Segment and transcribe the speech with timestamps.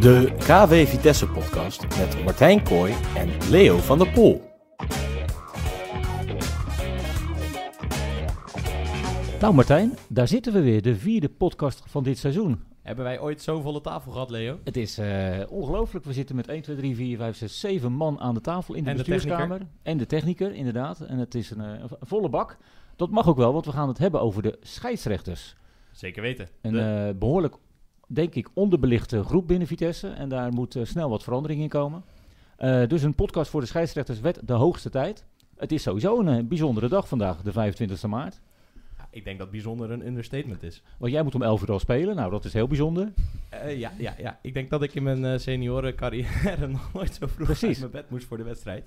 [0.00, 4.42] De KW Vitesse podcast met Martijn Kooi en Leo van der Poel.
[9.40, 12.62] Nou Martijn, daar zitten we weer, de vierde podcast van dit seizoen.
[12.82, 14.58] Hebben wij ooit zo'n volle tafel gehad, Leo?
[14.64, 18.20] Het is eh, ongelooflijk, we zitten met 1, 2, 3, 4, 5, 6, 7 man
[18.20, 19.60] aan de tafel in de En de bestuurskamer.
[19.82, 21.00] en de technieker, inderdaad.
[21.00, 22.56] En het is een, eh, een volle bak.
[22.96, 25.54] Dat mag ook wel, want we gaan het hebben over de scheidsrechters.
[25.92, 26.48] Zeker weten.
[26.62, 27.54] Een De- eh, behoorlijk,
[28.06, 30.08] denk ik, onderbelichte groep binnen Vitesse.
[30.08, 32.04] En daar moet eh, snel wat verandering in komen.
[32.56, 35.24] Eh, dus een podcast voor de scheidsrechters werd de hoogste tijd.
[35.56, 38.40] Het is sowieso een eh, bijzondere dag vandaag, de 25e maart.
[39.10, 40.82] Ik denk dat bijzonder een understatement is.
[40.98, 42.16] Want jij moet om 11 uur al spelen.
[42.16, 43.12] Nou, dat is heel bijzonder.
[43.50, 47.46] Ja, ja, ja, ik denk dat ik in mijn eh, seniorencarrière nog nooit zo vroeg
[47.46, 47.68] Precies.
[47.68, 48.84] uit mijn bed moest voor de wedstrijd.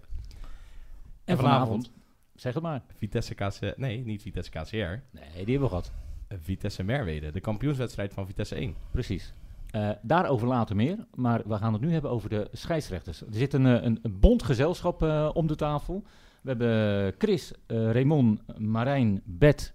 [1.25, 1.91] En vanavond,
[2.35, 2.81] zeg het maar.
[2.97, 3.77] Vitesse KC...
[3.77, 4.75] Nee, niet Vitesse KCR.
[4.75, 5.91] Nee, die hebben we gehad.
[6.37, 8.75] Vitesse Merwede, de kampioenswedstrijd van Vitesse 1.
[8.91, 9.33] Precies.
[9.71, 13.21] Eh, daarover later meer, maar we gaan het nu hebben over de scheidsrechters.
[13.21, 16.03] Er zit een, eh, een, een bond gezelschap eh, om de tafel.
[16.41, 19.73] We hebben Chris, eh Raymond, Marijn, Bet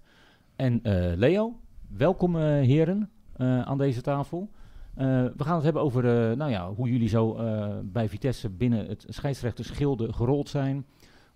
[0.55, 0.79] en
[1.15, 1.59] Leo.
[1.87, 4.49] Welkom heren aan deze tafel.
[4.93, 6.03] We gaan het hebben over
[6.37, 7.37] nou ja, hoe jullie zo
[7.83, 10.85] bij Vitesse binnen het scheidsrechtersgilde gerold zijn.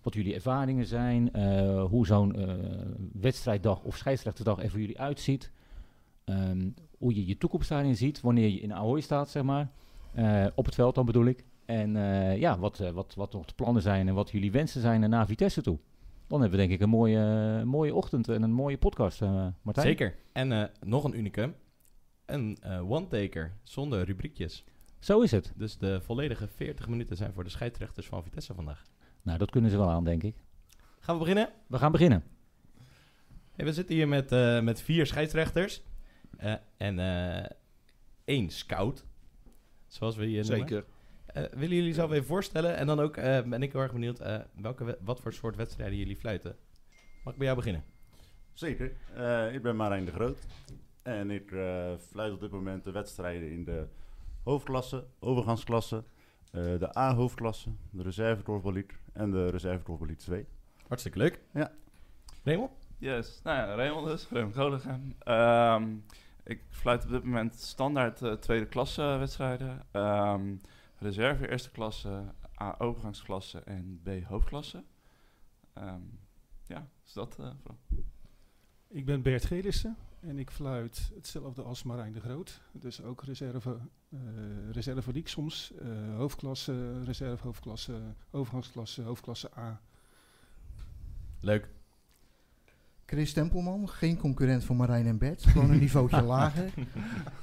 [0.02, 1.32] Wat jullie ervaringen zijn.
[1.32, 2.54] eh, hoe zo'n eh,
[3.12, 5.52] wedstrijddag of scheidsrechtersdag er voor jullie uitziet.
[6.24, 9.70] Ehm, hoe je je toekomst daarin ziet, wanneer je in Ahoy staat, zeg maar.
[10.14, 11.44] Eh, op het veld dan bedoel ik.
[11.64, 11.92] En
[12.38, 15.62] ja, wat, wat, wat nog de plannen zijn en wat jullie wensen zijn naar Vitesse
[15.62, 15.78] toe.
[16.26, 19.20] Dan hebben we denk ik een mooie, mooie ochtend en een mooie podcast,
[19.62, 19.86] Martijn.
[19.86, 20.14] Zeker.
[20.32, 21.54] En nog een unicum.
[22.26, 24.64] Een one-taker zonder rubriekjes.
[24.98, 25.52] Zo is het.
[25.56, 28.84] Dus de volledige 40 minuten zijn voor de scheidsrechters van Vitesse vandaag.
[29.22, 30.36] Nou, dat kunnen ze wel aan, denk ik.
[31.00, 31.48] Gaan we beginnen?
[31.66, 32.24] We gaan beginnen.
[33.52, 35.82] Hey, we zitten hier met, eh, met vier scheidsrechters.
[36.38, 37.50] eh, en eh,
[38.24, 39.04] één scout.
[39.86, 40.58] Zoals we hier noemen.
[40.68, 40.84] Zeker.
[41.26, 42.76] Eh, willen jullie zelf even voorstellen?
[42.76, 45.56] En dan ook eh, ben ik heel erg benieuwd eh, welke we- wat voor soort
[45.56, 46.56] wedstrijden jullie fluiten.
[47.24, 47.84] Mag ik bij jou beginnen?
[48.52, 48.92] Zeker.
[49.14, 50.38] Eh, ik ben Marijn de Groot.
[51.02, 53.86] En ik eh, fluit op dit moment de wedstrijden in de
[54.44, 56.04] hoofdklasse, overgangsklasse,
[56.50, 60.46] eh, de A-hoofdklasse, de reserve korfbaliet en de reserve korfbaliet 2.
[60.88, 61.40] Hartstikke leuk.
[61.52, 61.72] Ja.
[62.44, 62.70] Raymond?
[62.98, 65.14] Yes, nou ja, Raymond dus, Raymond Groningen.
[65.18, 65.84] Ehm
[66.50, 69.86] ik fluit op dit moment standaard eh, tweede klasse wedstrijden.
[69.90, 70.56] Ehm,
[70.98, 72.24] reserve eerste klasse,
[72.62, 74.84] A overgangsklasse en B hoofdklasse.
[75.72, 76.00] Ehm,
[76.66, 77.78] ja, is dat eh, vooral.
[78.88, 82.60] Ik ben Bert Gelissen en ik fluit hetzelfde als Marijn de Groot.
[82.72, 83.78] Dus ook reserve,
[84.10, 84.18] eh
[84.72, 85.72] reserve league soms.
[85.78, 88.00] eh, hoofdklasse, reserve hoofdklasse,
[88.30, 89.80] overgangsklasse, hoofdklasse A.
[91.40, 91.68] Leuk.
[93.06, 95.46] Chris Tempelman, geen concurrent voor Marijn en Bert.
[95.46, 96.72] Gewoon een niveautje lager.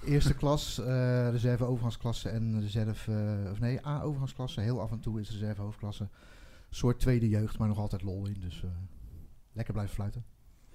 [0.06, 4.62] Eerste klas, eh, reserve overgangsklasse en reserve, of nee, A overgangsklasse.
[4.62, 6.10] Heel af en toe is reserve hoofdklasse.
[6.70, 8.40] Soort tweede jeugd, maar nog altijd lol in.
[8.40, 8.70] Dus eh,
[9.52, 10.26] lekker blijven fluiten.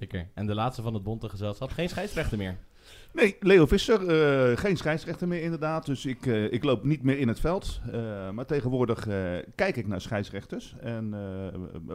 [0.03, 0.29] Zeker.
[0.35, 1.71] En de laatste van het bonte gezelschap.
[1.71, 2.57] Geen scheidsrechter meer.
[3.13, 5.87] Nee, Leo Visser, eh, geen scheidsrechter meer inderdaad.
[5.87, 7.81] Dus ik, eh, ik loop niet meer in het veld.
[7.93, 9.07] Eh, maar tegenwoordig
[9.55, 10.77] kijk ik naar scheidsrechters.
[10.81, 11.15] En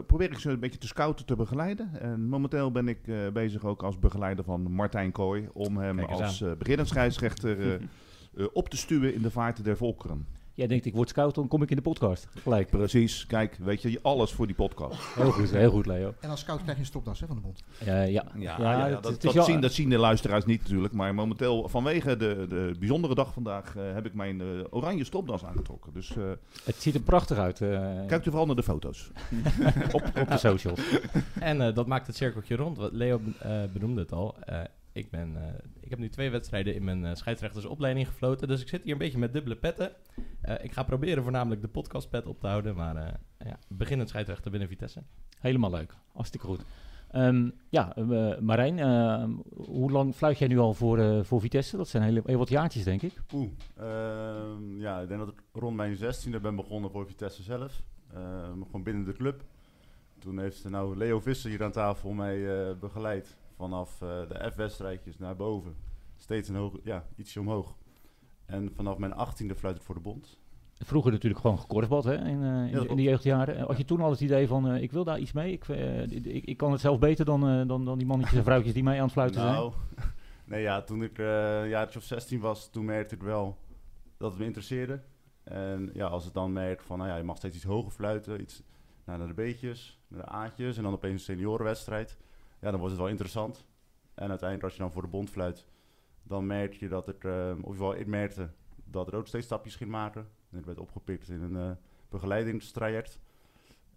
[0.06, 1.90] probeer ik ze een beetje te scouten, te begeleiden.
[2.00, 5.50] En momenteel ben ik bezig ook als begeleider van Martijn Kooi.
[5.53, 7.79] Om hem als beginnend scheidsrechter
[8.53, 10.28] op te stuwen in de vaart der volkeren.
[10.57, 12.28] Jij denkt, ik word scout, dan kom ik in de podcast.
[12.41, 12.69] Gelijk.
[12.69, 15.00] Precies, kijk, weet je, alles voor die podcast.
[15.16, 16.13] Heel goed, heel goed Leo.
[16.19, 17.63] En als scout krijg je een stopdas hè, van de bond.
[17.79, 18.23] Eh, ja.
[18.35, 20.94] Ja, Ja, ja, het- dat, het zien, dat zien de luisteraars niet natuurlijk.
[20.94, 25.45] Maar momenteel, vanwege de, de bijzondere dag vandaag, eh, heb ik mijn eh, oranje stopdas
[25.45, 25.94] aangetrokken.
[25.94, 26.23] Dus eh,
[26.63, 27.69] Het ziet er prachtig uit eh,
[28.07, 29.12] kijk u vooral naar de foto's.
[29.91, 30.79] op, op de socials.
[31.39, 32.78] En eh, dat maakt het cirkeltje rond.
[32.78, 34.35] Want Leo eh, benoemde het al.
[34.45, 34.59] Eh,
[34.91, 35.53] ik, ben, eh,
[35.88, 38.48] ik heb nu twee wedstrijden in mijn eh, scheidsrechtersopleiding gefloten.
[38.48, 39.92] Dus ik zit hier een beetje met dubbele petten.
[40.42, 42.75] Eh, ik ga proberen voornamelijk de podcastpet op te houden.
[42.75, 43.14] Maar eh
[43.48, 45.03] ja, beginnend scheidsrechter binnen Vitesse.
[45.40, 45.94] Helemaal leuk.
[46.14, 46.62] Hartstikke goed.
[47.08, 47.94] Ehm, ja,
[48.40, 49.24] Marijn, eh,
[49.56, 51.78] hoe lang fluit jij nu al voor, eh, voor Vitesse?
[51.78, 53.13] Dat zijn hele, heel wat jaartjes, denk ik.
[53.34, 53.50] Oeh.
[53.75, 57.81] Ehm, ja, ik denk dat ik rond mijn 16e ben begonnen voor Vitesse zelf.
[58.13, 59.44] Ehm, gewoon binnen de club.
[60.19, 63.38] Toen heeft nou Leo Visser hier aan tafel mij eh, begeleid.
[63.57, 65.75] Vanaf eh, de F-wedstrijdjes naar boven.
[66.18, 67.75] Steeds een hoog, ja, ietsje omhoog.
[68.45, 70.39] En vanaf mijn 18e fluit ik voor de bond.
[70.80, 73.65] Vroeger natuurlijk gewoon gekorfbald hè, in, eh, in, dat de- in de jeugdjaren.
[73.65, 75.51] Had je toen al het idee van, eh, ik wil daar iets mee?
[75.51, 78.44] Ik, eh, ik, ik kan het zelf beter dan, eh, dan, dan die mannetjes en
[78.50, 79.54] vrouwtjes die mij aan het fluiten zijn.
[79.54, 79.74] Nou,
[80.45, 83.57] nee ja, toen ik eh, een jaartje of 16 was, toen merkte ik wel
[84.18, 85.01] dat het me interesseerde.
[85.44, 88.42] En ja, als het dan merkt van, nou ja, je mag steeds iets hoger fluiten,
[88.42, 88.63] iets
[89.06, 92.18] nou, naar de B'tjes, naar de A'tjes en dan opeens een seniorenwedstrijd.
[92.59, 93.65] Ja, dan wordt het wel interessant.
[94.13, 95.68] En uiteindelijk als je dan voor de bond fluit,
[96.24, 98.50] dan merk je dat het, eh, of geval ik merkte
[98.83, 100.27] dat Rood steeds stapjes ging maken.
[100.50, 101.75] En ik werd opgepikt in een eh,
[102.09, 103.19] begeleidingstraject.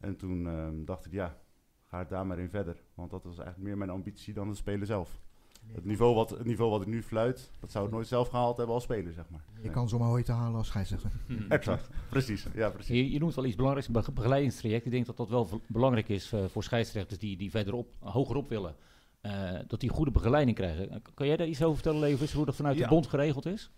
[0.00, 1.36] En toen ehm, dacht ik, ja,
[1.84, 2.82] ga ik daar maar in verder.
[2.94, 5.20] Want dat was eigenlijk meer mijn ambitie dan het spelen zelf.
[5.66, 8.56] Het niveau, wat, het niveau wat ik nu fluit, dat zou ik nooit zelf gehaald
[8.56, 9.40] hebben als speler, zeg maar.
[9.62, 11.10] Je kan zomaar ooit te halen als scheidsrechter.
[11.48, 12.46] Exact, precies.
[12.54, 12.96] Ja, precies.
[12.96, 14.84] Je, je noemt wel iets belangrijks, een be- begeleidingstraject.
[14.84, 18.74] Ik denk dat dat wel belangrijk is eh, voor scheidsrechters die, die verderop, hogerop willen.
[19.20, 21.02] Eh, dat die goede begeleiding krijgen.
[21.14, 22.82] Kan jij daar iets over vertellen, Levens, hoe dat vanuit Ja.
[22.82, 23.70] de bond geregeld is?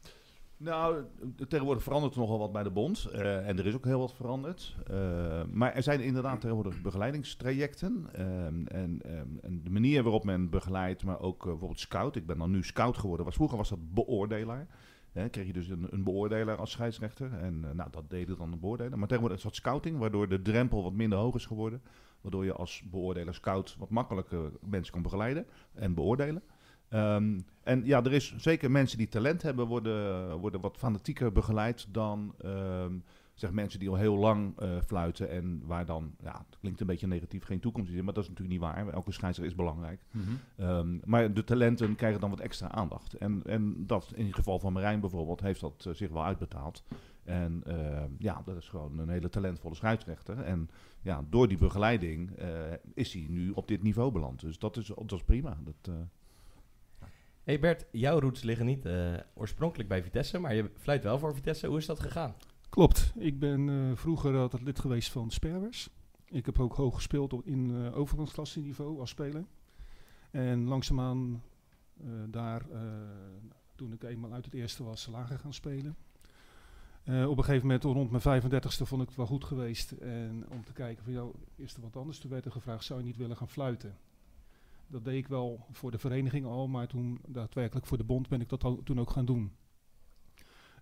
[0.63, 1.05] Nou,
[1.49, 3.05] tegenwoordig verandert er nogal wat bij de bond.
[3.05, 4.77] eh, en er is ook heel wat veranderd.
[4.87, 8.07] Eh, maar er zijn inderdaad tegenwoordig begeleidingstrajecten.
[8.13, 12.17] ehm, en, ehm, en de manier waarop men begeleidt, maar ook eh, bijvoorbeeld scout.
[12.17, 13.27] Ik ben dan nu scout geworden.
[13.27, 14.67] Was, vroeger was dat beoordelaar.
[15.13, 17.33] Hè, kreeg je dus een, een beoordelaar als scheidsrechter.
[17.33, 18.99] En nou, dat deden dan de beoordeler.
[18.99, 21.83] Maar tegenwoordig is dat scouting, waardoor de drempel wat minder hoog is geworden.
[22.21, 26.43] Waardoor je als beoordeler scout wat makkelijker mensen kan begeleiden en beoordelen.
[26.93, 31.87] Ehm, en ja, er is zeker mensen die talent hebben, worden, worden wat fanatieker begeleid
[31.91, 32.95] dan ehm,
[33.35, 35.31] zeg mensen die al heel lang eh, fluiten.
[35.31, 38.23] En waar dan, ja, het klinkt een beetje negatief, geen toekomst in zit, maar dat
[38.23, 38.89] is natuurlijk niet waar.
[38.89, 40.01] Elke scheidsrechter is belangrijk.
[40.57, 43.15] Ehm, maar de talenten krijgen dan wat extra aandacht.
[43.15, 46.85] En, en dat in het geval van Marijn bijvoorbeeld heeft dat eh, zich wel uitbetaald.
[47.25, 47.63] En
[48.19, 50.39] ja, dat is gewoon een hele talentvolle scheidsrechter.
[50.39, 50.71] En
[51.03, 52.49] ja, door die begeleiding eh,
[52.95, 54.41] is hij nu op dit niveau beland.
[54.41, 55.59] Dus dat is, dat is prima.
[55.65, 55.95] Dat,
[57.43, 61.35] Hey Bert, jouw roots liggen niet eh, oorspronkelijk bij Vitesse, maar je fluit wel voor
[61.35, 61.67] Vitesse.
[61.67, 62.35] Hoe is dat gegaan?
[62.69, 63.13] Klopt.
[63.17, 65.89] Ik ben eh, vroeger altijd lid geweest van Sperwers.
[66.25, 69.45] Ik heb ook hoog gespeeld op, in uh, overgangsklasseniveau als speler.
[70.31, 71.43] En langzaamaan
[72.05, 72.63] uh, daar,
[73.75, 75.97] toen ik eenmaal uit het eerste was, lager gaan spelen.
[77.07, 79.91] Op een gegeven moment, rond mijn 35ste, vond ik het wel goed geweest.
[79.91, 82.19] En om te kijken van, jou, is er wat anders?
[82.19, 83.97] Toen werd er gevraagd, zou je niet willen gaan fluiten?
[84.93, 88.41] Dat deed ik wel voor de vereniging al, maar toen daadwerkelijk voor de bond ben
[88.41, 89.53] ik dat al, toen ook gaan doen.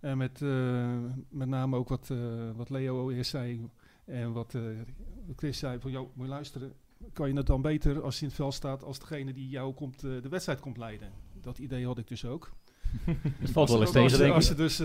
[0.01, 0.99] En met, uh,
[1.29, 3.69] met name ook wat, uh, wat Leo eerst zei
[4.05, 4.63] en wat uh,
[5.37, 6.73] Chris zei van, joh, moet je luisteren,
[7.13, 9.75] kan je het dan beter als je in het veld staat als degene die jou
[9.75, 11.13] komt, de wedstrijd komt leiden?
[11.41, 12.53] Dat idee had ik dus ook.
[13.39, 14.35] Het valt wel eens tegen, als, denk ik.
[14.35, 14.79] als je dus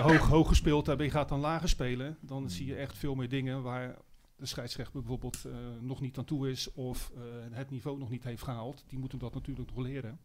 [0.00, 3.14] hoog, hoog gespeeld hebt en je gaat dan lager spelen, dan zie je echt veel
[3.14, 3.96] meer dingen waar
[4.44, 8.24] de scheidsrechter bijvoorbeeld uh, nog niet aan toe is of uh, het niveau nog niet
[8.24, 8.84] heeft gehaald.
[8.86, 10.20] Die moeten dat natuurlijk nog leren.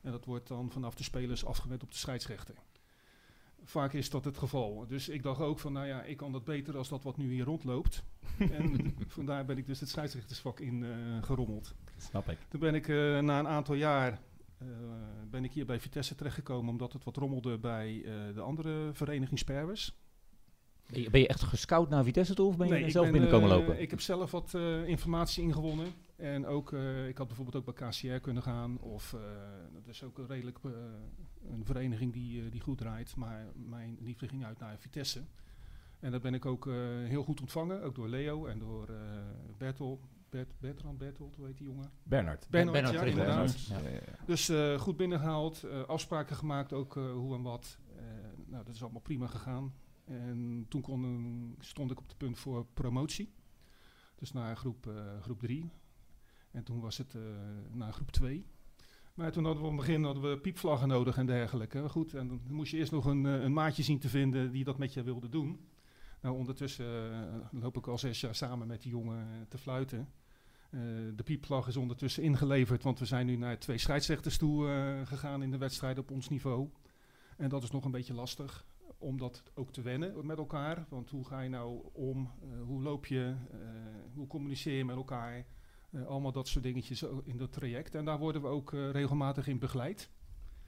[0.00, 2.54] En dat wordt dan vanaf de spelers afgewend op de scheidsrechter.
[3.62, 4.86] Vaak is dat het geval.
[4.86, 7.32] Dus ik dacht ook van, nou ja, ik kan dat beter als dat wat nu
[7.32, 8.04] hier rondloopt.
[8.38, 11.74] en vandaar ben ik dus het scheidsrechtersvak in uh, gerommeld.
[11.96, 12.38] Snap ik.
[12.48, 12.88] Toen ben ik
[13.22, 14.20] na een aantal jaar
[15.30, 18.02] ben ik hier bij Vitesse terechtgekomen omdat het wat rommelde bij
[18.34, 20.03] de andere vereniging Sperwers.
[20.86, 23.56] Ben je echt gescout naar Vitesse toe of ben je nee, zelf ben, binnenkomen uh,
[23.56, 23.80] lopen?
[23.80, 25.86] Ik heb zelf wat uh, informatie ingewonnen.
[26.16, 28.78] En ook, uh, ik had bijvoorbeeld ook bij KCR kunnen gaan.
[28.80, 29.20] Of uh,
[29.72, 30.58] dat is ook een redelijk
[31.50, 33.16] een vereniging die, die goed draait.
[33.16, 35.22] Maar mijn liefde ging uit naar Vitesse.
[36.00, 36.68] En dat ben ik ook
[37.04, 37.82] heel goed ontvangen.
[37.82, 38.88] Ook door Leo en door
[39.58, 40.00] Bertel.
[40.34, 41.90] Bert, Bertrand Bertolt, hoe heet die jongen?
[42.02, 42.46] Bernard.
[42.50, 43.66] Bernard, Bernard, ja, Bernard.
[43.66, 43.78] Ja.
[43.78, 44.00] ja.
[44.26, 47.78] Dus uh, goed binnengehaald, uh, afspraken gemaakt, ook uh, hoe en wat.
[48.46, 49.72] nou, dat is allemaal prima gegaan.
[50.04, 53.32] En toen stond ik op het punt voor promotie.
[54.14, 55.20] Dus naar groep 3.
[55.20, 55.46] groep
[56.50, 57.16] en toen was het
[57.72, 58.46] naar groep 2.
[59.14, 61.88] Maar toen hadden we op het begin hadden we piepvlaggen nodig en dergelijke.
[61.88, 64.78] Goed, en dan moest je eerst nog een, een maatje zien te vinden die dat
[64.78, 65.68] met je wilde doen.
[66.20, 66.86] Nou, ondertussen
[67.50, 70.08] loop ik al zes jaar samen met die jongen te fluiten.
[70.70, 70.80] Uh,
[71.16, 75.42] de piepvlag is ondertussen ingeleverd, want we zijn nu naar twee scheidsrechters toe uh, gegaan
[75.42, 76.68] in de wedstrijd op ons niveau.
[77.36, 78.64] En dat is nog een beetje lastig
[79.04, 80.86] om dat ook te wennen met elkaar.
[80.88, 82.30] Want hoe ga je nou om?
[82.44, 83.34] Uh, hoe loop je?
[84.14, 85.46] hoe communiceer je met elkaar?
[86.06, 87.94] allemaal dat soort dingetjes in dat traject.
[87.94, 90.10] En daar worden we ook regelmatig in begeleid.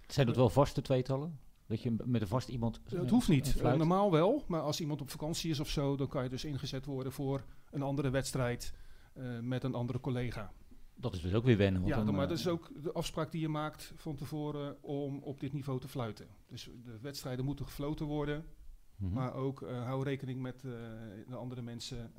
[0.06, 1.38] Zijn dat wel vaste tweetallen?
[1.66, 2.80] Dat je met een vast iemand.
[2.84, 3.62] het hoeft niet.
[3.62, 6.84] normaal wel, maar als iemand op vakantie is of zo, dan kan je dus ingezet
[6.84, 8.74] worden voor een andere wedstrijd.
[9.14, 10.52] Uh, met een andere collega.
[10.98, 11.86] Dat is dus ook weer wennen.
[11.86, 15.18] ja, dan, maar uh, dat is ook de afspraak die je maakt van tevoren om
[15.18, 16.26] op dit niveau te fluiten.
[16.46, 19.12] Dus de wedstrijden moeten gefloten worden, mm -hmm.
[19.14, 22.12] maar ook uh, hou rekening met de andere mensen,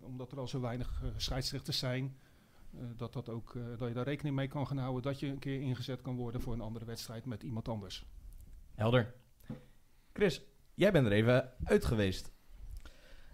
[0.00, 2.16] omdat er al zo weinig scheidsrechters zijn.
[2.96, 5.60] dat, dat, ook, dat je daar rekening mee kan gaan houden dat je een keer
[5.60, 8.06] ingezet kan worden voor een andere wedstrijd met iemand anders.
[8.74, 9.14] Helder.
[10.12, 10.42] Chris,
[10.74, 12.32] jij bent er even uit geweest.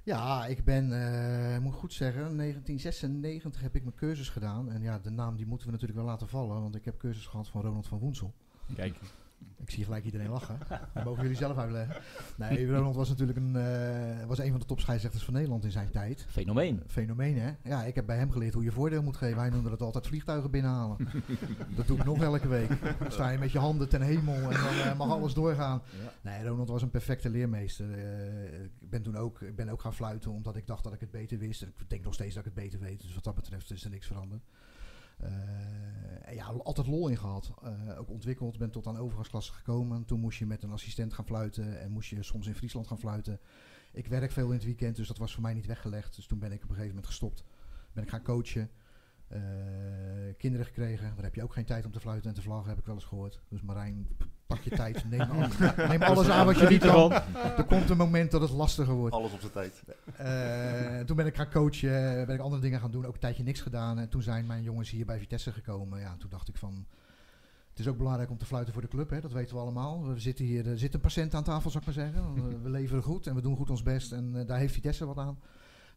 [0.04, 4.70] Ja, ik ben, uh, moet goed zeggen, 1996 heb ik mijn cursus gedaan.
[4.70, 7.26] En ja, de naam die moeten we natuurlijk wel laten vallen, want ik heb cursus
[7.26, 8.34] gehad van Ronald van Woensel.
[8.74, 8.96] Kijk.
[9.64, 10.58] Ik zie gelijk iedereen lachen.
[10.94, 11.96] Dat mogen jullie zelf uitleggen.
[12.36, 15.90] Nee, Ronald was natuurlijk een, eh, was een van de topscheidsrechters van Nederland in zijn
[15.90, 16.26] tijd.
[16.28, 16.82] Fenomeen.
[16.86, 17.52] Fenomeen, hè?
[17.62, 19.38] Ja, ik heb bij hem geleerd hoe je voordeel moet geven.
[19.38, 20.96] Hij noemde het altijd vliegtuigen binnenhalen.
[21.76, 22.68] dat doe ik nog elke week.
[22.98, 25.82] Dan sta je met je handen ten hemel en dan eh, mag alles doorgaan.
[26.22, 27.92] Nee, Ronald was een perfecte leermeester.
[27.92, 31.00] Eh, ik ben toen ook, ik ben ook gaan fluiten omdat ik dacht dat ik
[31.00, 31.62] het beter wist.
[31.62, 33.02] Ik denk nog steeds dat ik het beter weet.
[33.02, 34.42] Dus wat dat betreft is er niks veranderd.
[35.16, 37.54] Eh, ja, altijd lol in gehad.
[37.62, 40.04] Eh, ook ontwikkeld, ben tot aan overgangsklasse gekomen.
[40.04, 42.98] Toen moest je met een assistent gaan fluiten en moest je soms in Friesland gaan
[42.98, 43.40] fluiten.
[43.92, 46.16] Ik werk veel in het weekend, dus dat was voor mij niet weggelegd.
[46.16, 47.44] Dus toen ben ik op een gegeven moment gestopt.
[47.92, 48.70] Ben ik gaan coachen.
[49.28, 49.40] Eh,
[50.36, 51.14] kinderen gekregen.
[51.14, 52.94] Daar heb je ook geen tijd om te fluiten en te vlaggen, heb ik wel
[52.94, 53.40] eens gehoord.
[53.48, 54.08] Dus Marijn,
[54.54, 55.10] pak je tijd.
[55.10, 57.12] Neem, al- neem alles aan wat je niet kan.
[57.56, 59.14] Er komt een moment dat het lastiger wordt.
[59.14, 59.82] Alles op zijn tijd.
[60.16, 63.42] Eh, toen ben ik gaan coachen, ben ik andere dingen gaan doen, ook een tijdje
[63.42, 63.98] niks gedaan.
[63.98, 66.00] En toen zijn mijn jongens hier bij Vitesse gekomen.
[66.00, 66.86] Ja, toen dacht ik van,
[67.70, 70.06] het is ook belangrijk om te fluiten voor de club, hè, dat weten we allemaal.
[70.06, 72.34] We zitten hier, er zit een patiënt aan tafel, zou ik maar zeggen.
[72.34, 75.06] We, we leveren goed en we doen goed ons best en eh, daar heeft Vitesse
[75.06, 75.38] wat aan.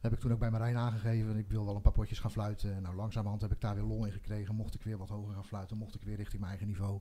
[0.01, 1.37] Dat heb ik toen ook bij Marijn aangegeven.
[1.37, 2.75] Ik wil wel een paar potjes gaan fluiten.
[2.75, 4.55] En nou, langzamerhand heb ik daar weer lol in gekregen.
[4.55, 6.99] Mocht ik weer wat hoger gaan fluiten, mocht ik weer richting mijn eigen niveau.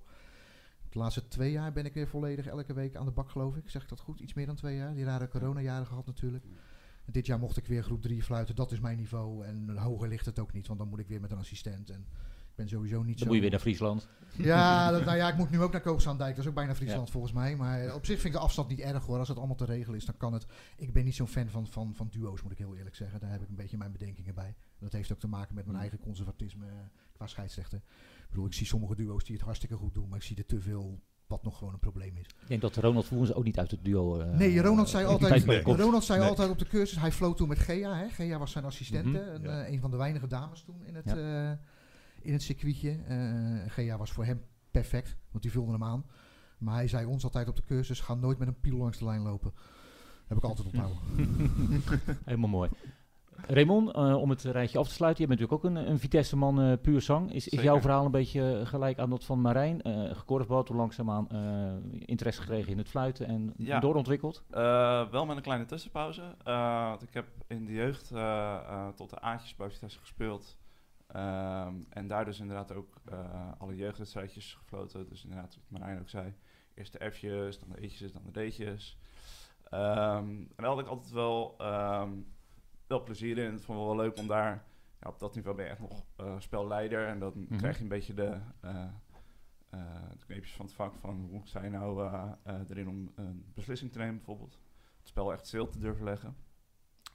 [0.96, 3.70] De laatste twee jaar ben ik weer volledig elke week aan de bak, geloof ik.
[3.70, 4.20] Zeg ik dat goed?
[4.20, 4.94] Iets meer dan twee jaar.
[4.94, 6.44] Die rare coronajaren gehad natuurlijk.
[7.06, 8.54] Dit jaar mocht ik weer groep 3 fluiten.
[8.54, 9.44] Dat is mijn niveau.
[9.44, 11.90] En hoger ligt het ook niet, want dan moet ik weer met een assistent.
[11.90, 12.00] En
[12.48, 13.24] ik ben sowieso niet Dan zo...
[13.24, 14.08] moet je weer naar Friesland.
[14.36, 16.34] Ja, dat, nou ja, ik moet nu ook naar Koopstaandijk.
[16.34, 17.56] Dat is ook bijna Friesland volgens mij.
[17.56, 19.18] Maar op zich vind ik de afstand niet erg hoor.
[19.18, 20.46] Als het allemaal te regelen is, dan kan het.
[20.76, 23.20] Ik ben niet zo'n fan van, van, van duo's, moet ik heel eerlijk zeggen.
[23.20, 24.54] Daar heb ik een beetje mijn bedenkingen bij.
[24.78, 26.72] Dat heeft ook te maken met mijn eigen conservatisme eh,
[27.12, 27.82] qua scheidsrechter.
[28.26, 30.46] Ik bedoel, ik zie sommige duo's die het hartstikke goed doen, maar ik zie er
[30.46, 32.26] te veel wat nog gewoon een probleem is.
[32.26, 34.18] Ik denk dat Ronald Voens ook niet uit het duo...
[34.18, 35.64] eh, Nee, Ronald zei die altijd.
[35.64, 36.28] Ronald zei Nee.
[36.28, 37.96] altijd op de cursus, hij floot toen met Gea.
[37.96, 38.08] Hè?
[38.08, 39.62] Gea was zijn assistente, Mhm, ja.
[39.64, 41.50] eh, een van de weinige dames toen in het, Ja.
[41.50, 41.58] eh,
[42.20, 42.90] in het circuitje.
[42.90, 44.40] Eh, Gea was voor hem
[44.70, 46.04] perfect, want die vulde hem aan.
[46.58, 49.04] Maar hij zei ons altijd op de cursus, ga nooit met een piel langs de
[49.04, 49.52] lijn lopen.
[50.26, 50.98] Heb ik altijd onthouden.
[52.24, 52.70] Helemaal mooi.
[53.46, 55.22] Raymond, eh, om het rijtje af te sluiten.
[55.22, 57.32] Je bent natuurlijk ook een, een Vitesse-man eh, puur zang.
[57.32, 59.82] Is, is jouw verhaal een beetje gelijk aan dat van Marijn?
[59.82, 63.80] Eh gekorfbald, langzaamaan eh interesse gekregen in het fluiten en Ja.
[63.80, 64.44] doorontwikkeld?
[64.50, 66.22] Eh, wel met een kleine tussenpauze.
[66.44, 70.58] Eh, want ik heb in de jeugd eh, eh, tot de A'tjes bij Vitesse gespeeld.
[71.90, 73.18] En daar dus inderdaad ook eh,
[73.58, 75.08] alle jeugdwedstrijdjes gefloten.
[75.08, 76.34] Dus inderdaad, wat Marijn ook zei.
[76.74, 78.98] Eerst de F'jes, dan de E'tjes, dan de D'tjes.
[79.70, 82.10] Ehm, en daar had ik altijd wel, ehm,
[82.86, 83.52] wel plezier in.
[83.52, 84.64] Het vond ik wel leuk om daar...
[85.00, 87.06] Ja, op dat niveau ben je echt nog eh, spelleider.
[87.08, 87.56] En dan Mhm.
[87.56, 88.40] krijg je een beetje de...
[88.60, 88.86] eh,
[90.18, 92.12] de kneepjes van het vak van hoe je nou
[92.68, 94.58] erin om een beslissing te nemen bijvoorbeeld.
[94.98, 96.36] Het spel echt stil te durven leggen.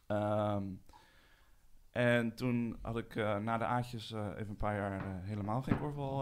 [0.07, 0.63] Ehm,
[1.89, 6.19] en toen had ik na de A'tjes even een paar jaar helemaal geen korfbal.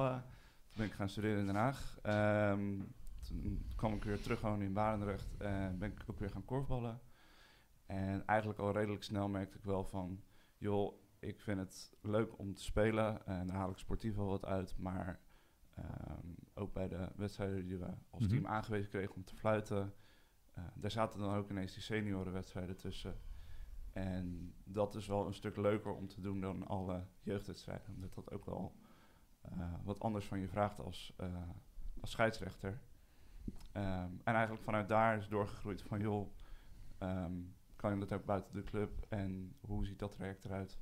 [0.70, 1.98] toen ben ik gaan studeren in Den Haag.
[2.02, 2.80] Ehm,
[3.28, 7.00] toen kwam ik weer terug gewoon in Barendrecht en ben ik ook weer gaan korfballen.
[7.90, 10.24] En eigenlijk al redelijk snel merkte ik wel van,
[10.58, 14.46] joh, ik vind het leuk om te spelen en daar haal ik sportief wel wat
[14.46, 15.20] uit, maar
[15.76, 18.32] Ehm, ook bij de wedstrijden die we als Mhm.
[18.32, 19.94] team aangewezen kregen om te fluiten.
[20.54, 23.20] eh, daar zaten dan ook ineens die seniorenwedstrijden tussen.
[23.92, 27.94] En dat is wel een stuk leuker om te doen dan alle jeugdwedstrijden.
[27.94, 28.76] Omdat dat ook wel
[29.42, 31.50] eh, wat anders van je vraagt als, eh,
[32.02, 32.80] als scheidsrechter.
[33.72, 36.34] Ehm, en eigenlijk vanuit daar is doorgegroeid van joh,
[36.98, 37.34] ehm,
[37.80, 40.80] kan je dat ook buiten de club en hoe ziet dat traject eruit?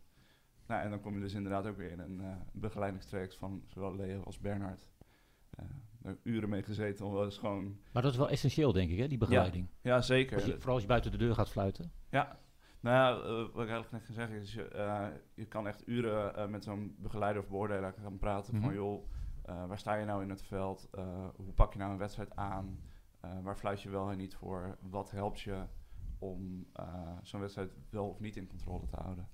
[0.68, 3.96] Nou, en dan kom je dus inderdaad ook weer in een eh begeleidingstraject van zowel
[3.96, 4.89] Leo als Bernhard.
[5.50, 5.66] Eh,
[6.00, 7.77] daar heb ik uren mee gezeten om wel eens gewoon...
[7.94, 9.68] Maar dat is wel essentieel, denk ik, hè, die begeleiding.
[9.82, 10.36] Ja, zeker.
[10.36, 11.92] Als je, vooral als je buiten de deur gaat fluiten.
[12.10, 12.39] Ja,
[12.80, 15.88] nou ja, eh, wat ik eigenlijk net ga zeggen is, je, eh, je kan echt
[15.88, 18.75] uren eh, met zo'n begeleider of beoordelaar gaan praten van Mhm.
[18.77, 19.10] joh,
[19.44, 20.88] eh, waar sta je nou in het veld?
[20.92, 22.80] Eh, hoe pak je nou een wedstrijd aan?
[23.20, 24.77] Eh, waar fluit je wel en niet voor?
[24.82, 25.63] Wat helpt je
[26.20, 26.86] om eh,
[27.24, 29.28] zo'n wedstrijd wel of niet in controle te houden?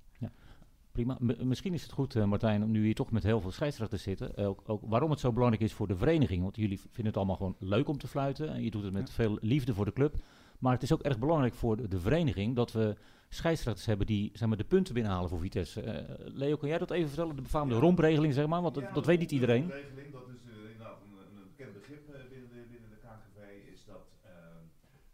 [0.92, 1.18] Prima.
[1.20, 4.04] M- misschien is het goed, eh, Martijn, om nu hier toch met heel veel scheidsrechters
[4.04, 4.36] zitten.
[4.36, 6.42] eh, ook, ook waarom het zo belangrijk is voor de vereniging.
[6.44, 8.50] Want jullie vinden het allemaal gewoon leuk om te fluiten.
[8.50, 9.14] En je doet het met Ja.
[9.14, 10.16] veel liefde voor de club.
[10.60, 12.96] Maar het is ook erg belangrijk voor de, de vereniging dat we
[13.30, 15.82] scheidsrechters hebben die zeg maar, de punten binnenhalen voor Vitesse.
[15.82, 17.36] Eh, Leo, kan jij dat even vertellen?
[17.36, 17.80] De befaamde Ja.
[17.82, 19.68] rompregeling, zeg maar, want dat, Ja, dat weet niet iedereen.
[19.68, 19.72] De
[20.12, 24.06] dat is inderdaad een, een bekend begrip eh, binnen, de, binnen de KGV, is dat
[24.22, 24.30] eh,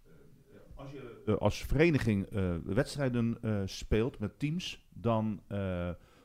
[0.05, 5.41] eh, als eh, als vereniging eh, wedstrijden eh, speelt met teams, dan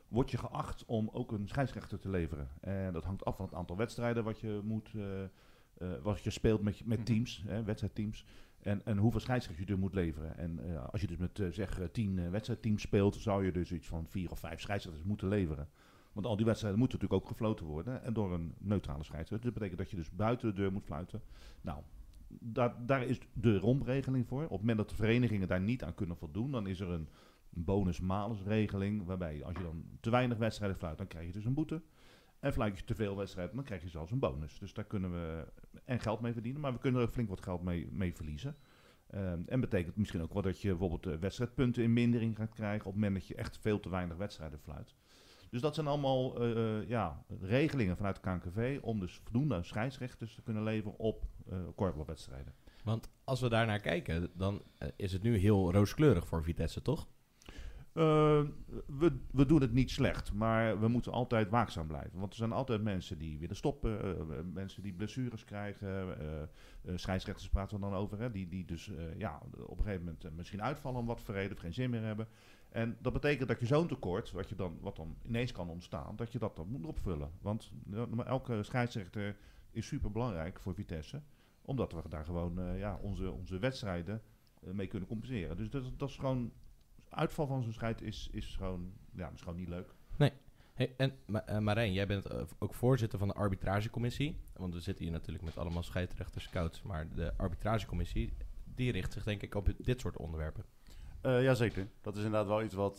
[0.09, 2.49] word je geacht om ook een scheidsrechter te leveren.
[2.61, 4.91] En dat hangt af van het aantal wedstrijden wat je moet,
[6.03, 7.07] wat je speelt met, met Mhm.
[7.07, 8.25] teams, hè, wedstrijdteams.
[8.65, 10.37] En, en hoeveel scheidsrechters je er moet leveren.
[10.37, 13.87] En als je dus met eh, zeg tien eh, wedstrijdteams speelt, zou je dus iets
[13.87, 15.69] van vier of vijf scheidsrechters moeten leveren.
[16.13, 18.03] Want al die wedstrijden moeten natuurlijk ook gefloten worden.
[18.03, 19.51] En door een neutrale scheidsrechter.
[19.51, 21.23] Dat betekent dat je dus buiten de deur moet fluiten.
[21.61, 21.83] Nou,
[22.41, 24.45] daar, daar is de romregeling voor.
[24.45, 27.09] Op het moment dat de verenigingen daar niet aan kunnen voldoen, dan is er een
[27.49, 29.05] bonus-malus-regeling.
[29.05, 31.83] Waarbij als je dan te weinig wedstrijden fluit, dan krijg je dus een boete.
[32.39, 34.59] En fluit je te veel wedstrijden, dan krijg je zelfs een bonus.
[34.59, 35.53] Dus daar kunnen we
[35.85, 38.57] en geld mee verdienen, maar we kunnen er flink wat geld mee, mee verliezen.
[39.07, 42.87] Ehm, en betekent misschien ook wel dat je bijvoorbeeld eh, wedstrijdpunten in mindering gaat krijgen
[42.87, 44.95] op het moment dat je echt veel te weinig wedstrijden fluit.
[45.55, 50.35] Dus dat zijn allemaal eh, eh, ja, regelingen vanuit de KNKV om dus voldoende scheidsrechters
[50.35, 52.55] te kunnen leveren op uh, korfbalwedstrijden.
[52.85, 54.63] Want als we daar naar kijken, dan
[54.97, 57.09] is het nu heel rooskleurig voor Vitesse, toch?
[57.95, 58.43] Uh,
[58.87, 62.19] we, we doen het niet slecht, maar we moeten altijd waakzaam blijven.
[62.19, 66.17] Want er zijn altijd mensen die willen stoppen, uh, mensen die blessures krijgen.
[66.85, 70.37] Uh, scheidsrechters praten we dan over, hè, die, die dus ja, op een gegeven moment
[70.37, 72.29] misschien uitvallen om wat voor reden of geen zin meer hebben.
[72.75, 76.17] En dat betekent dat je zo'n tekort, wat, je dan, wat dan ineens kan ontstaan,
[76.17, 77.31] dat je dat dan moet opvullen.
[77.41, 77.71] Want
[78.27, 79.37] elke scheidsrechter
[79.71, 81.23] is super belangrijk voor Vitesse,
[81.63, 84.23] omdat we daar gewoon ja, onze, onze wedstrijden
[84.61, 85.57] mee kunnen compenseren.
[85.57, 86.53] Dus dat, dat is gewoon
[87.09, 89.95] uitval van zo'n scheid is, is, gewoon, ja, is gewoon niet leuk.
[90.17, 90.33] Nee.
[90.75, 94.41] Hey, en uh, Marijn, jij bent ook voorzitter van de arbitragecommissie.
[94.53, 96.83] Want we zitten hier natuurlijk met allemaal scheidsrechters, scouts.
[96.83, 98.33] Maar de arbitragecommissie,
[98.65, 100.65] die richt zich denk ik op dit soort onderwerpen.
[101.27, 101.89] Uh, Jazeker.
[102.01, 102.99] Dat is inderdaad wel iets wat,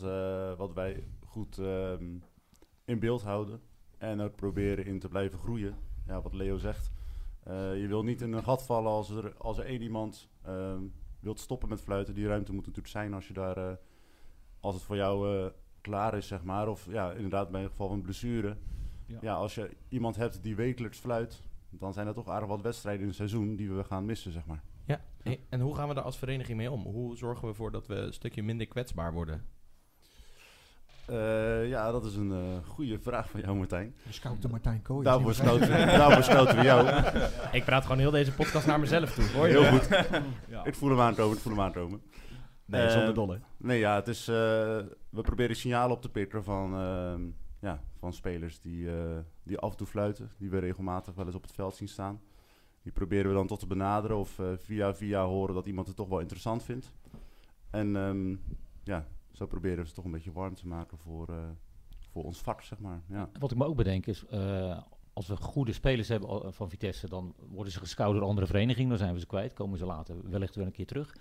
[0.58, 2.18] wat wij goed ehm,
[2.86, 3.62] in beeld houden.
[3.98, 5.76] En ook proberen in te blijven groeien.
[6.08, 6.92] Ja, wat Leo zegt.
[7.76, 10.82] je wil niet in een gat vallen als er, als er één iemand ehm,
[11.20, 12.14] wilt stoppen met fluiten.
[12.14, 13.78] Die ruimte moet natuurlijk zijn als je daar
[14.60, 15.52] als het voor jou
[15.82, 16.68] klaar is, zeg maar.
[16.68, 18.58] Of ja, inderdaad bij een geval van blessure.
[19.06, 19.18] Ja.
[19.22, 19.34] ja.
[19.34, 23.08] als je iemand hebt die wekelijks fluit, dan zijn er toch aardig wat wedstrijden in
[23.08, 24.64] het seizoen die we gaan missen, zeg maar.
[25.50, 26.84] En hoe gaan we daar als vereniging mee om?
[26.84, 29.46] Hoe zorgen we ervoor dat we een stukje minder kwetsbaar worden?
[31.10, 33.96] Uh, ja, dat is een uh, goede vraag van jou, Martijn.
[34.04, 35.04] De scouten Martijn Kooi.
[35.04, 36.88] Daarvoor scouten, daarvoor scouten we jou.
[37.52, 39.26] Ik praat gewoon heel deze podcast naar mezelf toe.
[39.32, 39.60] Hoor je?
[39.60, 39.88] Heel goed.
[40.56, 40.66] ja.
[40.66, 42.02] Ik voel hem aankomen, ik voel hem aankomen.
[42.66, 43.40] Nee, zonder dolle.
[43.58, 44.36] Nee, ja, het is, uh,
[45.10, 47.14] we proberen signalen op te pikken van, uh,
[47.60, 48.94] ja, van spelers die, uh,
[49.44, 50.32] die af en toe fluiten.
[50.38, 52.22] Die we regelmatig wel eens op het veld zien staan.
[52.86, 56.08] Die proberen we dan tot te benaderen of via via horen dat iemand het toch
[56.08, 56.92] wel interessant vindt.
[57.70, 58.42] En um,
[58.84, 61.28] ja, zo proberen we ze toch een beetje warm te maken voor,
[62.12, 63.02] voor ons vak, zeg maar.
[63.08, 63.30] Ja.
[63.40, 64.26] Wat ik me ook bedenk is,
[65.14, 68.90] als we goede spelers hebben van Vitesse, dan worden ze gescout door andere verenigingen.
[68.90, 71.16] Dan zijn we ze kwijt, komen ze later wellicht weer een keer terug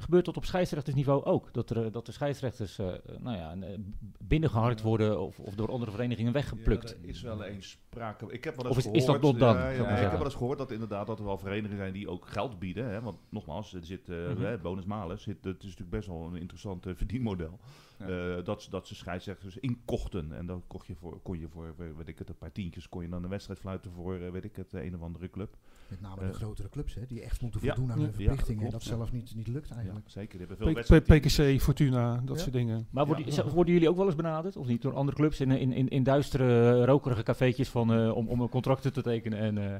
[0.00, 1.52] gebeurt dat op scheidsrechtersniveau ook.
[1.52, 2.86] Dat, er, dat de scheidsrechters uh,
[3.18, 3.76] nou ja,
[4.18, 6.88] binnengeharkt worden of, of door andere verenigingen weggeplukt.
[6.90, 8.32] Ja, er is wel eens sprake.
[8.32, 9.56] Ik heb wel eens of is, gehoord, is dat tot dan?
[9.56, 12.08] Ja, ja, ik heb wel eens gehoord dat inderdaad dat er wel verenigingen zijn die
[12.08, 12.90] ook geld bieden.
[12.90, 14.62] Hè, want nogmaals, er zit uh, mm -hmm.
[14.62, 15.22] bonus malus.
[15.22, 17.58] Zit, het is natuurlijk best wel een interessant uh, verdienmodel.
[18.00, 20.32] Uh, dat, dat ze scheidsrechters inkochten.
[20.32, 23.02] En dan kocht je voor, kon je voor, weet ik het, een paar tientjes, kon
[23.02, 25.56] je dan een wedstrijd fluiten voor, weet ik het, een of andere club.
[25.88, 28.64] Met name de grotere clubs, hè, die echt moeten voldoen aan hun verplichtingen.
[28.64, 30.10] en dat zelf niet, niet lukt eigenlijk.
[30.10, 32.86] zeker, die hebben veel PKC, Fortuna, dat soort dingen.
[32.90, 35.72] Maar worden, worden, jullie ook wel eens benaderd, of niet, door andere clubs in, in,
[35.72, 39.38] in, in duistere, rokerige cafeetjes van, uh, om, om contracten te tekenen?
[39.38, 39.74] En, uh,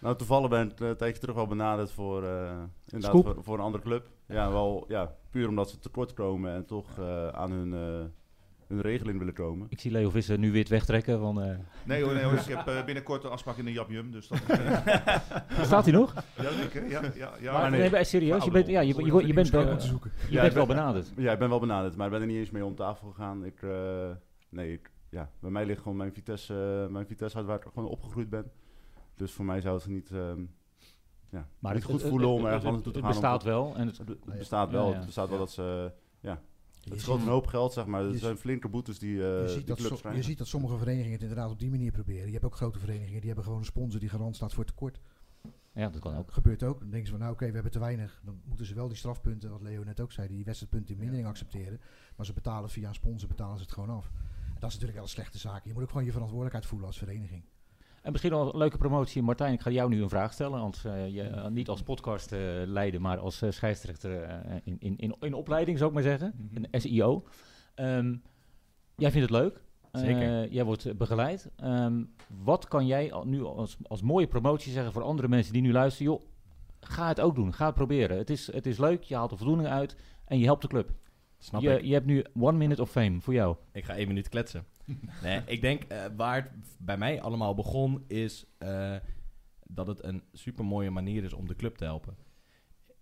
[0.00, 2.24] nou, toevallig ben ik uh, een tijdje terug wel benaderd voor,
[2.86, 4.08] inderdaad voor, voor, een andere club.
[4.26, 7.00] Ja, wel, ja, puur omdat ze tekort komen en toch
[7.32, 7.72] aan hun
[8.68, 9.66] hun regeling willen komen.
[9.70, 11.42] Ik zie Leo Visser nu weer het wegtrekken van...
[11.42, 11.56] Uh...
[11.84, 14.38] Nee hoor, nee hoor, ik heb uh, binnenkort een afspraak in de Japjum, dus dat...
[15.66, 16.14] Staat hij nog?
[16.36, 16.88] Ja, zeker.
[16.88, 17.52] Ja, ja, ja.
[17.52, 19.98] Maar nee, nee serieus, je bent, ja, je, je, je bent, wel, je
[20.30, 21.12] ja, bent wel benaderd.
[21.16, 23.44] Ja, ik ben wel benaderd, maar ik ben er niet eens mee om tafel gegaan.
[23.44, 23.70] Ik, uh,
[24.48, 27.88] nee, ik, ja, bij mij ligt gewoon mijn Vitesse, uh, mijn Vitesse waar ik gewoon
[27.88, 28.50] opgegroeid ben.
[29.18, 30.10] Dus voor mij zou het niet...
[30.10, 30.56] Um,
[31.30, 33.08] ja, maar het, het goed voelen om ergens naartoe te gaan.
[33.08, 33.76] Het bestaat wel.
[33.76, 34.94] En het, het bestaat wel.
[34.94, 35.92] Het bestaat wel dat ze...
[36.20, 36.42] Ja,
[36.84, 38.04] het is gewoon een hoop geld, zeg maar.
[38.04, 40.78] Er zijn flinke boetes die, uh, je ziet, die dat so, je ziet dat sommige
[40.78, 42.26] verenigingen het inderdaad op die manier proberen.
[42.26, 45.00] Je hebt ook grote verenigingen die hebben gewoon een sponsor die garant staat voor tekort.
[45.72, 46.24] Ja, dat kan ook.
[46.24, 46.78] Dat gebeurt ook.
[46.78, 48.20] Dan denken ze van, nou oké, okay, we hebben te weinig.
[48.24, 51.26] Dan moeten ze wel die strafpunten, wat Leo net ook zei, die wedstrijdpunten in mindering
[51.28, 51.80] accepteren.
[52.16, 54.10] Maar ze betalen via een sponsor, betalen ze het gewoon af.
[54.14, 55.64] En dat is natuurlijk wel een slechte zaak.
[55.64, 57.44] Je moet ook gewoon je verantwoordelijkheid voelen als vereniging.
[58.02, 59.22] En misschien al een leuke promotie.
[59.22, 60.60] Martijn, ik ga jou nu een vraag stellen.
[60.60, 65.16] Want uh, je, uh, niet als podcast uh, leiden, maar als scheidsrechter in, in, in,
[65.20, 66.32] in opleiding, zou ik maar zeggen.
[66.36, 66.64] Mm -hmm.
[66.70, 67.24] Een SIO.
[67.74, 68.22] Um,
[68.96, 69.62] jij vindt het leuk.
[69.92, 70.48] Zeker.
[70.48, 71.50] jij wordt begeleid.
[71.64, 75.72] Um, wat kan jij nu als, als mooie promotie zeggen voor andere mensen die nu
[75.72, 76.12] luisteren?
[76.12, 76.22] Joh,
[76.80, 77.54] ga het ook doen.
[77.54, 78.16] Ga het proberen.
[78.16, 79.02] Het is, het is leuk.
[79.02, 79.96] Je haalt de voldoening uit.
[80.24, 80.90] En je helpt de club.
[81.38, 81.84] Snap je, ik.
[81.84, 83.56] je hebt nu one minute of fame voor jou.
[83.72, 84.64] Ik ga één minuut kletsen.
[85.22, 88.96] nee, ik denk uh, waar het bij mij allemaal begon, is uh,
[89.66, 92.16] dat het een super mooie manier is om de club te helpen.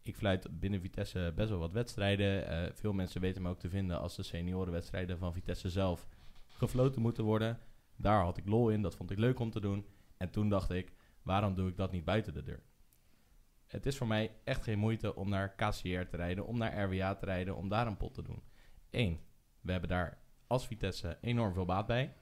[0.03, 2.53] Ik fluit binnen Vitesse best wel wat wedstrijden.
[2.53, 6.09] Uh, veel mensen weten me ook te vinden als de seniorenwedstrijden van Vitesse zelf.
[6.49, 7.59] gefloten moeten worden.
[7.97, 9.87] Daar had ik lol in, dat vond ik leuk om te doen.
[10.17, 12.63] En toen dacht ik, waarom doe ik dat niet buiten de deur?
[13.67, 17.15] Het is voor mij echt geen moeite om naar KCR te rijden, om naar RWA
[17.15, 18.43] te rijden, om daar een pot te doen.
[18.91, 19.21] Eén,
[19.61, 22.15] we hebben daar als Vitesse enorm veel baat bij.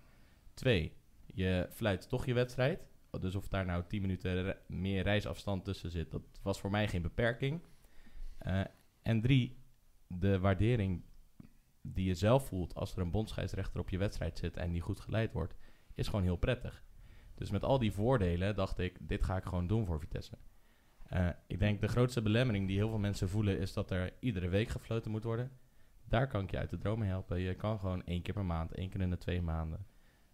[0.55, 0.93] Twee,
[1.27, 2.87] je fluit toch je wedstrijd.
[3.21, 7.03] Dus of daar nou 10 minuten meer reisafstand tussen zit, dat was voor mij geen
[7.03, 7.61] beperking.
[8.39, 8.61] Eh,
[9.03, 9.57] en drie,
[10.07, 11.03] de waardering
[11.83, 15.01] die je zelf voelt als er een bondscheidsrechter op je wedstrijd zit en die goed
[15.01, 15.55] geleid wordt,
[15.95, 16.85] is gewoon heel prettig.
[17.35, 20.39] Dus met al die voordelen dacht ik, dit ga ik gewoon doen voor Vitesse.
[21.05, 24.49] Eh, ik denk de grootste belemmering die heel veel mensen voelen is dat er iedere
[24.49, 25.51] week gefloten moet worden.
[26.09, 27.41] Daar kan ik je uit de dromen helpen.
[27.41, 29.87] Je kan gewoon één keer per maand, één keer in de twee maanden.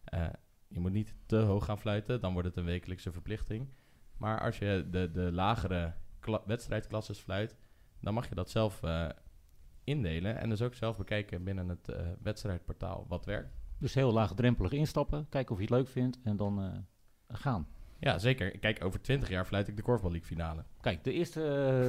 [0.05, 0.27] Eh,
[0.69, 3.69] je moet niet te hoog gaan fluiten, dan wordt het een wekelijkse verplichting.
[4.17, 7.57] Maar als je de, de lagere kla- wedstrijdklasses fluit,
[8.01, 9.09] dan mag je dat zelf eh,
[9.85, 10.37] indelen.
[10.37, 13.59] En dus ook zelf bekijken binnen het eh, wedstrijdportaal wat werkt.
[13.79, 16.87] Dus heel laagdrempelig instappen, kijken of je het leuk vindt en dan
[17.29, 17.69] gaan.
[18.01, 18.59] Ja, zeker.
[18.59, 20.63] Kijk, over 20 jaar fluit ik de Korfbal League finale.
[20.81, 21.43] Kijk, de eerste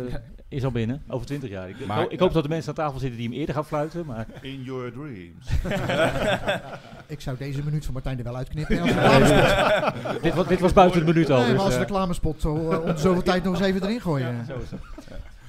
[0.10, 0.16] eh,
[0.48, 1.70] is al binnen, over 20 jaar.
[1.70, 3.66] Ik, Maar- ik, ik hoop dat de mensen aan tafel zitten die hem eerder gaan
[3.66, 5.50] fluiten, maar In your dreams.
[7.08, 8.84] Ik zou deze minuut van Martijn er wel uitknippen.
[10.22, 11.38] dit, was, dit was buiten de minuut al.
[11.40, 14.02] Nee, dus, maar als eh, reclamespot zo, eh, om zoveel tijd nog eens even erin
[14.02, 14.46] gooien.
[14.46, 14.80] zo is het.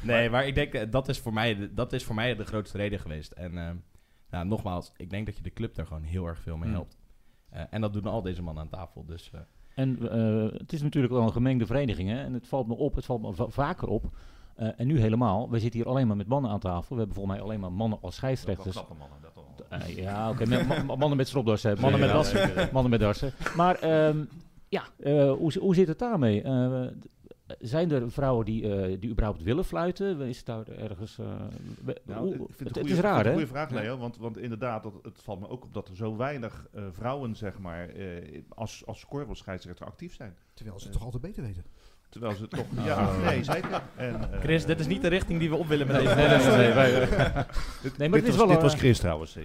[0.00, 2.76] Nee, maar ik denk, dat is voor mij de, dat is voor mij de grootste
[2.76, 3.32] reden geweest.
[3.32, 3.70] En eh,
[4.30, 6.74] nou, nogmaals, ik denk dat je de club daar gewoon heel erg veel mee Hmm.
[6.74, 6.96] helpt.
[7.50, 9.04] Eh, en dat doen al deze mannen aan tafel.
[9.06, 9.40] Dus eh,
[9.74, 12.08] En eh, het is natuurlijk wel een gemengde vereniging.
[12.08, 12.22] Hè?
[12.24, 14.04] En het valt me op, het valt me va- vaker op.
[14.54, 15.50] Eh, en nu helemaal.
[15.50, 16.88] We zitten hier alleen maar met mannen aan tafel.
[16.88, 18.74] We hebben volgens mij alleen maar mannen als scheidsrechters.
[18.74, 19.78] Mannen, dat al.
[19.78, 20.46] Eh, ja, oké.
[20.46, 21.80] ma- ma- mannen met stropdassen.
[21.80, 22.68] Mannen met Ja, dassen.
[22.72, 23.32] Mannen met dassen.
[23.56, 24.24] Maar ehm,
[24.68, 26.42] ja, eh, hoe, hoe zit het daarmee?
[27.60, 30.20] Zijn er vrouwen die, eh, die überhaupt willen fluiten?
[30.20, 31.18] Is het daar ergens...
[31.18, 31.26] eh,
[32.04, 33.32] Nou, hoe- ik vind het, een het goeie- is raar, een hè?
[33.32, 33.96] goede vraag, Leo.
[33.98, 37.36] Want, want inderdaad, dat, het valt me ook op dat er zo weinig eh, vrouwen,
[37.36, 40.34] zeg maar, eh, als, als korfbalscheidsrechter actief zijn.
[40.54, 41.64] Terwijl ze het toch altijd beter weten.
[42.08, 42.64] Terwijl ze toch...
[42.84, 43.82] Ja, nee, zeker.
[43.96, 46.28] En, eh, Chris, dit is niet de richting die we op willen met deze Nee,
[46.28, 46.74] nee,
[47.98, 49.40] nee, maar dit was- wel Dit was Chris trouwens, ja.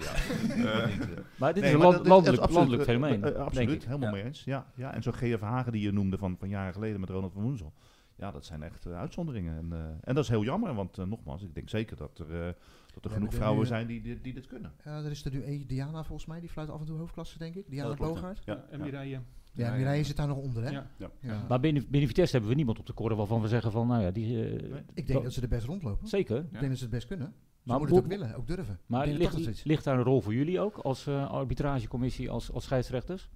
[0.55, 0.65] Niet.
[1.39, 4.13] Maar dit Nee, is een land- landelijk, absoluut, landelijk fenomeen, absoluut, helemaal Ja.
[4.15, 4.43] mee eens.
[4.43, 4.93] Ja, ja.
[4.93, 5.39] En zo'n G.F.
[5.39, 7.73] Hagen die je noemde van, van jaren geleden met Ronald van Woensel.
[8.17, 9.57] Ja, dat zijn echt eh, uitzonderingen.
[9.57, 12.47] En, eh, en dat is heel jammer, want eh, nogmaals, ik denk zeker dat er,
[12.47, 12.53] eh,
[12.93, 14.71] dat er genoeg vrouwen nu- zijn die, die, die dit kunnen.
[14.83, 17.37] Ja, er is er nu een, Diana volgens mij, die fluit af en toe hoofdklasse,
[17.37, 17.69] denk ik.
[17.69, 17.95] Diana ja.
[17.95, 18.41] Bogaert.
[18.45, 18.83] Ja, en ja.
[18.83, 19.19] Mireille.
[19.51, 20.69] Ja, Mireille zit daar nog onder, hè?
[20.69, 20.87] Ja.
[21.19, 21.45] Ja.
[21.47, 24.01] Maar binnen, binnen Vitesse hebben we niemand op de korrel waarvan we zeggen van, nou
[24.01, 24.55] ja, die...
[24.93, 26.07] Ik denk dat ze er best rondlopen.
[26.07, 26.37] Zeker.
[26.37, 27.27] Ik denk dat ze het best kunnen.
[27.27, 28.79] Ze Maar moeten het ook willen, ook durven.
[28.85, 33.29] Maar ligt, ligt daar een rol voor jullie ook als eh, arbitragecommissie, als, als scheidsrechters?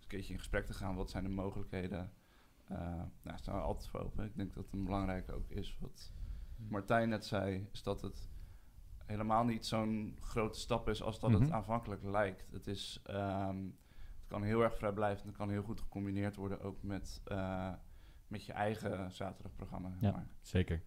[0.06, 2.12] keertje in gesprek te gaan, wat zijn de mogelijkheden?
[2.68, 4.24] Eh nou, staan we altijd voor open.
[4.24, 5.76] Ik denk dat het een belangrijke ook is.
[5.80, 6.12] Wat
[6.56, 8.30] Martijn net zei, is dat het
[9.06, 11.52] helemaal niet zo'n grote stap is als dat het Mhm.
[11.52, 12.50] aanvankelijk lijkt.
[12.52, 13.64] Het is, ehm,
[14.18, 17.72] het kan heel erg vrijblijvend, het kan heel goed gecombineerd worden ook met, eh,
[18.26, 19.92] met je eigen zaterdagprogramma.
[20.00, 20.10] Ja.
[20.10, 20.26] maar.
[20.40, 20.82] Zeker.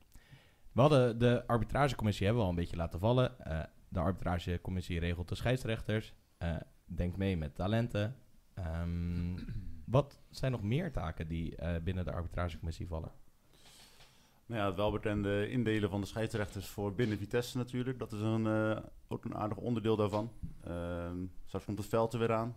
[0.75, 3.39] We hadden de arbitragecommissie hebben we al een beetje laten vallen.
[3.39, 6.13] Eh, de arbitragecommissie regelt de scheidsrechters.
[6.37, 8.15] Eh denkt mee met talenten.
[8.53, 9.35] Ehm,
[9.85, 13.11] wat zijn nog meer taken die eh, binnen de arbitragecommissie vallen?
[14.45, 17.99] Nou ja, het welbekende indelen van de scheidsrechters voor binnen Vitesse natuurlijk.
[17.99, 18.47] Dat is een,
[19.07, 20.31] ook een aardig onderdeel daarvan.
[20.63, 22.55] Ehm straks komt het veld er weer aan.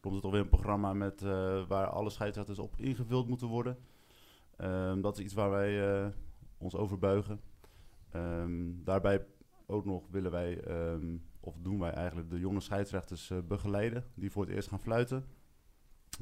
[0.00, 1.20] komt er toch weer een programma met,
[1.68, 3.78] waar alle scheidsrechters op ingevuld moeten worden.
[4.56, 6.12] Ehm, dat is iets waar wij
[6.58, 7.49] ons over buigen.
[8.10, 9.26] Ehm, daarbij
[9.66, 14.30] ook nog willen wij, ehm, of doen wij eigenlijk, de jonge scheidsrechters eh, begeleiden die
[14.30, 15.24] voor het eerst gaan fluiten.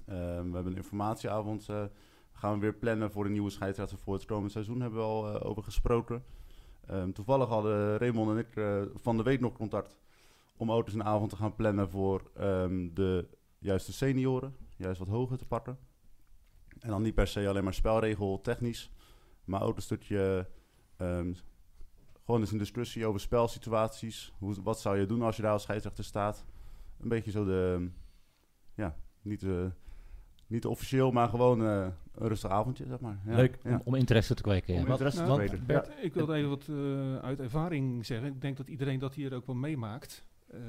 [0.07, 1.85] Ehm, we hebben een informatieavond, eh,
[2.33, 5.35] gaan we weer plannen voor de nieuwe scheidsrechter voor het komende seizoen, hebben we al
[5.35, 6.25] eh, over gesproken.
[7.13, 9.99] Toevallig hadden Raymond en ik van de week nog contact
[10.57, 12.31] om ook eens een avond te gaan plannen voor
[12.95, 15.79] de juiste senioren, juist wat hoger te pakken.
[16.81, 18.91] En dan niet per se alleen maar spelregel technisch,
[19.45, 20.49] maar ook een stukje
[22.29, 24.33] gewoon eens een discussie over spelsituaties.
[24.39, 26.45] Hoe, wat zou je doen als je daar als scheidsrechter staat?
[27.01, 27.89] Een beetje zo de,
[28.75, 29.67] ja, niet, eh,
[30.47, 33.19] niet officieel, maar gewoon eh, een rustig avondje, zeg maar.
[33.27, 33.59] Ja, Leuk.
[33.63, 33.71] Ja.
[33.73, 34.75] Om, om interesse te kweken.
[34.75, 34.81] ja.
[34.81, 35.67] Om interesse te kweken.
[35.67, 35.97] Bert, Ja.
[36.03, 38.29] ik wil even wat eh, uit ervaring zeggen.
[38.29, 40.25] Ik denk dat iedereen dat hier ook wel meemaakt.
[40.51, 40.61] Eh,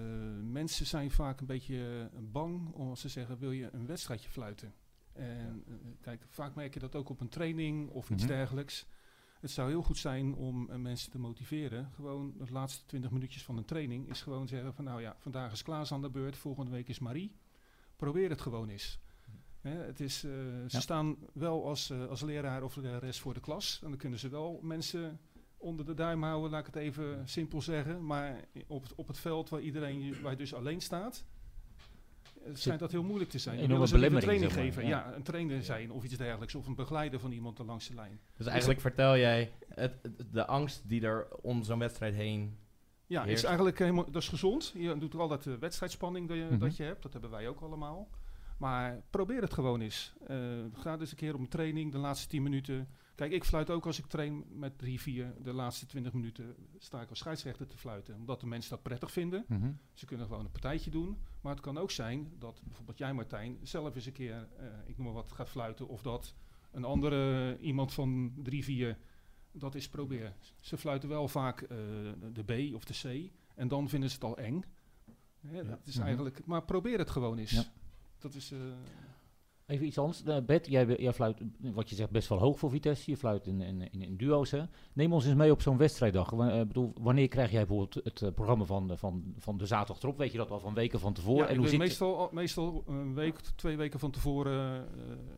[0.44, 4.74] mensen zijn vaak een beetje bang om als ze zeggen, wil je een wedstrijdje fluiten?
[5.14, 5.64] En
[6.02, 8.32] kijk, vaak merk je dat ook op een training of iets Mhm.
[8.32, 8.88] dergelijks.
[9.40, 11.90] Het zou heel goed zijn om eh, mensen te motiveren.
[11.96, 15.52] Gewoon de laatste 20 minuutjes van een training is gewoon zeggen van nou ja, vandaag
[15.52, 17.36] is Klaas aan de beurt, volgende week is Marie.
[17.96, 19.00] Probeer het gewoon eens.
[19.62, 20.80] Hè, het is, eh, ze Ja.
[20.80, 23.80] staan wel als, eh, als leraar of lerares voor de klas.
[23.84, 25.20] En dan kunnen ze wel mensen
[25.58, 28.06] onder de duim houden, laat ik het even simpel zeggen.
[28.06, 31.26] Maar op, het- op het veld waar iedereen waar je dus alleen staat,
[32.54, 33.60] schijnt dat heel moeilijk te zijn.
[33.60, 34.84] Ze liever belemmering, training zeg geven.
[34.84, 34.90] Ja.
[34.90, 35.16] ja.
[35.16, 36.56] een trainer zijn of iets dergelijks.
[36.56, 38.20] Of een begeleider van iemand langs de lijn.
[38.38, 42.58] Dus eigenlijk vertel jij het, het- de angst die er om zo'n wedstrijd heen...
[43.06, 44.72] Ja, is eigenlijk helemaal, dat is gezond.
[44.78, 46.58] Je doet er altijd de wedstrijdspanning dat je, Mhm.
[46.58, 47.04] dat je hebt.
[47.04, 48.10] Dat hebben wij ook allemaal.
[48.58, 50.14] Maar probeer het gewoon eens.
[50.28, 50.38] Eh,
[50.74, 52.88] ga dus een keer een training, de laatste 10 minuten.
[53.20, 55.34] Kijk, ik fluit ook als ik train met 3, 4.
[55.44, 58.16] De laatste 20 minuten sta ik als scheidsrechter te fluiten.
[58.16, 59.46] Omdat de mensen dat prettig vinden.
[59.48, 59.72] Mhm.
[59.94, 61.18] Ze kunnen gewoon een partijtje doen.
[61.42, 64.98] Maar het kan ook zijn dat bijvoorbeeld jij, Martijn, zelf eens een keer, eh, ik
[64.98, 65.88] noem maar wat, gaat fluiten.
[65.88, 66.36] Of dat
[66.72, 68.98] een andere iemand van 3, 4
[69.52, 70.34] dat is probeer.
[70.60, 71.78] Ze fluiten wel vaak eh,
[72.34, 72.94] de B of de
[73.28, 73.32] C.
[73.56, 74.64] En dan vinden ze het al eng.
[75.40, 76.06] Hè, dat is Mhm.
[76.06, 77.52] eigenlijk, maar probeer het gewoon eens.
[77.52, 77.64] Ja.
[78.18, 78.60] Dat is, eh,
[79.70, 80.24] Even iets anders.
[80.24, 83.12] Eh, Bert, jij, jij fluit, eh, wat je zegt, best wel hoog voor Vitesse.
[83.12, 84.52] Je fluit in, in, in, in duo's.
[84.52, 84.64] Hè.
[84.94, 86.32] Neem ons eens mee op zo'n wedstrijddag.
[86.32, 90.18] Eh, bedoel, wanneer krijg jij bijvoorbeeld het programma van, de- van, van de zaterdag erop?
[90.18, 91.44] Weet je dat al van weken van tevoren?
[91.44, 94.88] ja, en hoe zit meestal, al- meestal een week, twee weken van tevoren,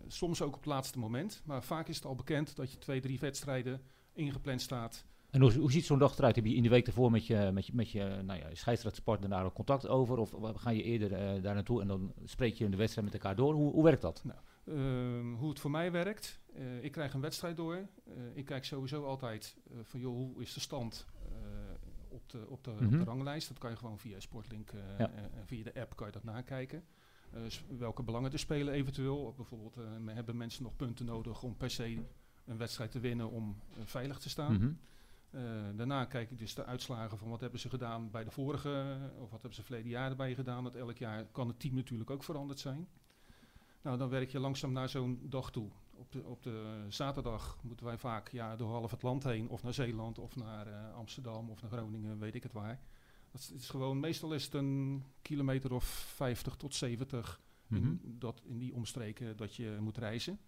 [0.07, 1.41] soms ook op het laatste moment.
[1.45, 3.81] Maar vaak is het al bekend dat je twee, drie wedstrijden
[4.13, 5.05] ingepland staat.
[5.31, 6.35] En hoe, hoe ziet zo'n dag eruit?
[6.35, 9.29] Heb je in de week ervoor met je, met je, met je nou ja, scheidsrechtspartner
[9.29, 10.17] daar contact over?
[10.17, 13.15] Of ga je eerder eh, daar naartoe en dan spreek je in de wedstrijd met
[13.21, 13.53] elkaar door?
[13.53, 14.23] Hoe, hoe werkt dat?
[14.65, 16.39] Ehm, hoe het voor mij werkt.
[16.53, 17.75] eh, ik krijg een wedstrijd door.
[17.75, 21.05] Eh, ik kijk sowieso altijd van joh, hoe is de stand
[22.09, 22.97] op, de, op, de, op Mhm.
[22.97, 23.47] de ranglijst.
[23.47, 25.11] Dat kan je gewoon via Sportlink Ja.
[25.11, 26.83] en via de app kan je dat nakijken.
[27.77, 29.33] Welke belangen er spelen eventueel.
[29.35, 31.97] Bijvoorbeeld hebben mensen nog punten nodig om per se
[32.45, 34.53] een wedstrijd te winnen om veilig te staan.
[34.53, 34.71] Mhm.
[35.31, 35.41] Eh,
[35.75, 39.29] daarna kijk ik dus de uitslagen van wat hebben ze gedaan bij de vorige, of
[39.29, 40.63] wat hebben ze verleden jaar erbij gedaan.
[40.63, 42.87] Want elk jaar kan het team natuurlijk ook veranderd zijn.
[43.81, 45.69] Nou, dan werk je langzaam naar zo'n dag toe.
[45.93, 49.63] Op de, op de zaterdag moeten wij vaak ja, door half het land heen, of
[49.63, 52.79] naar Zeeland, of naar eh, Amsterdam, of naar Groningen, weet ik het waar.
[53.31, 57.41] Dat is, gewoon, meestal is het een kilometer of 50 tot 70
[57.71, 57.83] Mhm.
[57.83, 60.39] in, dat, in die omstreken dat je moet reizen.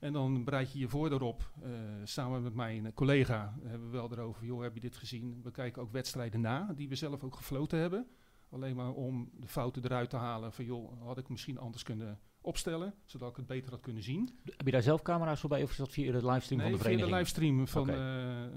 [0.00, 1.50] En dan bereid je je voor erop.
[1.62, 1.70] eh,
[2.04, 5.40] samen met mijn collega hebben we wel erover, joh, heb je dit gezien?
[5.42, 8.06] We kijken ook wedstrijden na, die we zelf ook gefloten hebben.
[8.50, 12.18] Alleen maar om de fouten eruit te halen van, joh, had ik misschien anders kunnen
[12.40, 14.38] opstellen, zodat ik het beter had kunnen zien.
[14.44, 16.78] Heb je daar zelf camera's voor bij of is dat via de livestream nee, van
[16.78, 17.16] de via de vereniging?
[17.16, 18.50] livestream van eh, eh,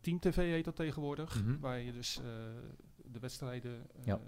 [0.00, 1.42] Team TV heet dat tegenwoordig.
[1.44, 1.58] Mhm.
[1.60, 2.20] Waar je dus
[2.96, 4.20] de wedstrijden Ja.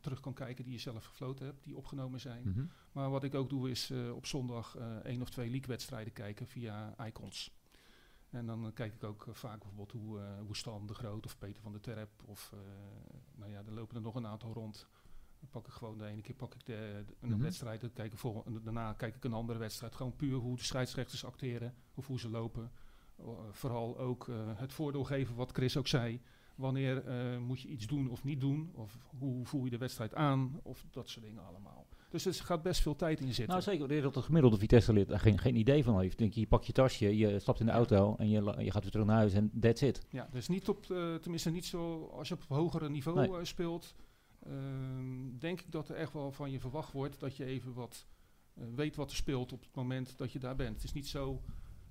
[0.00, 2.48] Terug kan kijken die je zelf gefloten hebt, die opgenomen zijn.
[2.48, 2.64] Mhm.
[2.92, 6.46] Maar wat ik ook doe is eh, op zondag eh één of twee league-wedstrijden kijken
[6.46, 7.50] via Icons.
[8.30, 11.38] En dan eh, kijk ik ook vaak bijvoorbeeld hoe, eh hoe Stan de Groot of
[11.38, 12.52] Peter van der Terp of
[13.34, 14.86] nou ja, er lopen er nog een aantal rond.
[15.40, 17.40] Dan pak ik gewoon de ene keer pak ik de, de- een Mhm.
[17.40, 19.94] wedstrijd, dan kijk ik vol, en daarna kijk ik een andere wedstrijd.
[19.94, 22.70] Gewoon puur hoe de scheidsrechters acteren of hoe ze lopen.
[23.50, 26.20] Vooral ook het voordeel geven wat Chris ook zei.
[26.62, 28.70] Wanneer eh, moet je iets doen of niet doen?
[28.74, 30.60] Of hoe voel je de wedstrijd aan?
[30.62, 31.86] Of dat soort dingen allemaal.
[32.10, 33.46] Dus er gaat best veel tijd in zitten.
[33.48, 36.18] Nou zeker, dat de gemiddelde Vitesse-lid daar geen, geen idee van heeft.
[36.18, 38.82] Denk je, je pakt je tasje, je stapt in de auto en je, je gaat
[38.82, 40.06] weer terug naar huis en that's it.
[40.10, 43.36] Ja, dus niet op, eh, tenminste niet zo als je op hogere niveau Nee.
[43.38, 43.94] eh, speelt.
[44.46, 48.06] ehm, denk ik dat er echt wel van je verwacht wordt dat je even wat
[48.74, 50.74] weet wat er speelt op het moment dat je daar bent.
[50.74, 51.42] Het is niet zo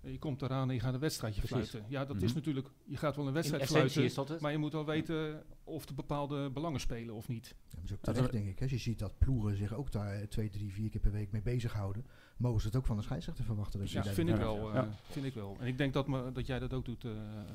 [0.04, 1.70] Je komt eraan en je gaat een wedstrijdje Precies.
[1.70, 1.92] fluiten.
[1.92, 2.26] Ja, dat Mhm.
[2.26, 4.42] is natuurlijk, je gaat wel een wedstrijd essentie fluiten, is dat het.
[4.42, 7.56] maar je moet wel weten of er bepaalde belangen spelen of niet.
[7.70, 8.56] Ja, dat is ook terecht, denk ik.
[8.58, 8.62] Hè.
[8.62, 11.32] Als je ziet dat ploegen zich ook daar eh, twee, drie, vier keer per week
[11.32, 12.06] mee bezighouden,
[12.38, 13.80] mogen ze het ook van de scheidsrechter verwachten.
[13.80, 14.90] Dat Ja, vind ik, wel, eh, Ja.
[15.10, 15.56] vind ik wel.
[15.60, 17.12] En ik denk dat, me, dat jij dat ook doet, eh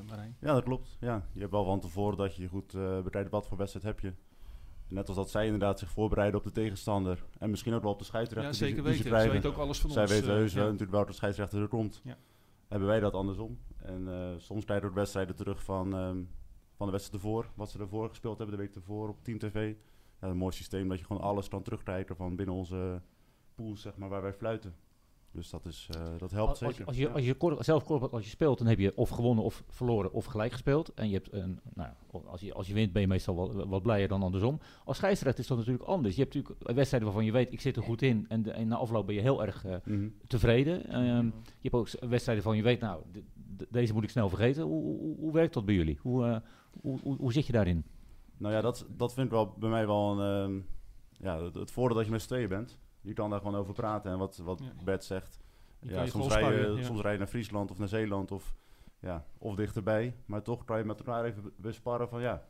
[0.08, 0.36] Marijn.
[0.40, 0.96] Ja, dat klopt.
[1.00, 3.86] Ja, je hebt wel van tevoren dat je je goed eh bereidt wat voor wedstrijd
[3.86, 4.12] heb je.
[4.88, 7.24] Net als dat zij inderdaad zich voorbereiden op de tegenstander.
[7.38, 9.20] En misschien ook wel op de scheidsrechter Ja, die ze- zeker die ze weten.
[9.22, 10.10] Ze weten ook alles van Zij ons.
[10.12, 10.66] weten eh, heus wel ja.
[10.70, 12.00] natuurlijk wel dat de scheidsrechter er komt.
[12.04, 12.16] Ja.
[12.68, 13.58] Hebben wij dat andersom.
[13.76, 16.22] En eh, soms krijgen we ook wedstrijden terug van, ehm,
[16.76, 17.50] van de wedstrijd ervoor.
[17.54, 19.74] Wat ze ervoor gespeeld hebben de week ervoor op Team TV.
[20.20, 23.02] Een mooi systeem dat je gewoon alles kan terugkrijgen van binnen onze
[23.54, 24.74] pool, zeg maar, waar wij fluiten.
[25.36, 26.84] Dus dat, is, eh, dat helpt Als, zeker.
[26.86, 27.08] als je, Ja.
[27.12, 30.12] als je kor- zelf kort- als je speelt, dan heb je of gewonnen of verloren
[30.12, 30.94] of gelijk gespeeld.
[30.94, 31.90] En je hebt een, nou,
[32.26, 34.58] als, je, als je wint ben je meestal wat, wat blijer dan andersom.
[34.84, 36.14] Als scheidsrechter is dat natuurlijk anders.
[36.16, 38.26] Je hebt natuurlijk wedstrijden waarvan je weet, ik zit er goed in.
[38.28, 40.08] En, de, en na afloop ben je heel erg eh, Mhm.
[40.26, 40.86] tevreden.
[40.88, 43.22] Ehm, je hebt ook wedstrijden waarvan je weet, nou, de-
[43.56, 44.62] de- deze moet ik snel vergeten.
[44.62, 45.98] Hoe, hoe, hoe werkt dat bij jullie?
[46.02, 46.36] Hoe, eh,
[46.80, 47.84] hoe, hoe, hoe zit je daarin?
[48.36, 50.60] Nou ja, dat, dat vind ik wel bij mij wel een, ehm,
[51.26, 52.78] ja, het, het voordeel dat je met z'n tweeën bent.
[53.06, 54.12] Je kan daar gewoon over praten.
[54.12, 54.84] En wat, wat Ja.
[54.84, 55.38] Bert zegt,
[55.80, 56.82] Je ja, soms, rij je, ja.
[56.84, 58.56] soms rij je naar Friesland of naar Zeeland of,
[59.00, 60.16] ja, of dichterbij.
[60.26, 62.42] Maar toch kan je met elkaar even be- besparren van ja,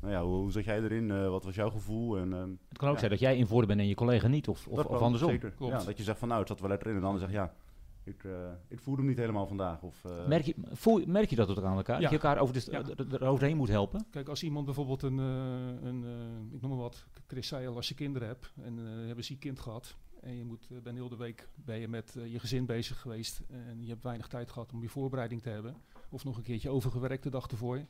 [0.00, 1.10] nou ja, hoe, hoe zat jij erin?
[1.10, 2.16] Eh, wat was jouw gevoel?
[2.18, 2.98] En, ehm, Het kan ook Ja.
[2.98, 4.48] zijn dat jij in voordeel bent en je collega niet.
[4.48, 5.30] Of, of, dat of kan, andersom.
[5.30, 5.54] Zeker.
[5.58, 6.94] Ja, dat je zegt van nou, het zat wel lekker in.
[6.94, 7.54] En de ander zegt ja,
[8.04, 8.32] ik, eh,
[8.68, 9.82] ik voelde hem niet helemaal vandaag.
[9.82, 11.96] Of, eh, Merk je, voel, merk je dat ook aan elkaar?
[11.96, 12.00] Ja.
[12.00, 12.78] Dat je elkaar over de, Ja.
[12.78, 14.06] er- er- eroverheen moet helpen?
[14.10, 17.76] Kijk, als iemand bijvoorbeeld een, eh, een eh, ik noem maar wat, Chris zei al,
[17.76, 20.78] als je kinderen hebt en je hebt een ziek kind gehad en je moet, eh,
[20.78, 24.02] ben heel de week ben je met eh, je gezin bezig geweest en je hebt
[24.02, 25.76] weinig tijd gehad om je voorbereiding te hebben
[26.08, 27.86] of nog een keertje overgewerkt de dag ervoor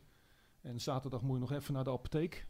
[0.61, 2.47] en zaterdag moet je nog even naar de apotheek,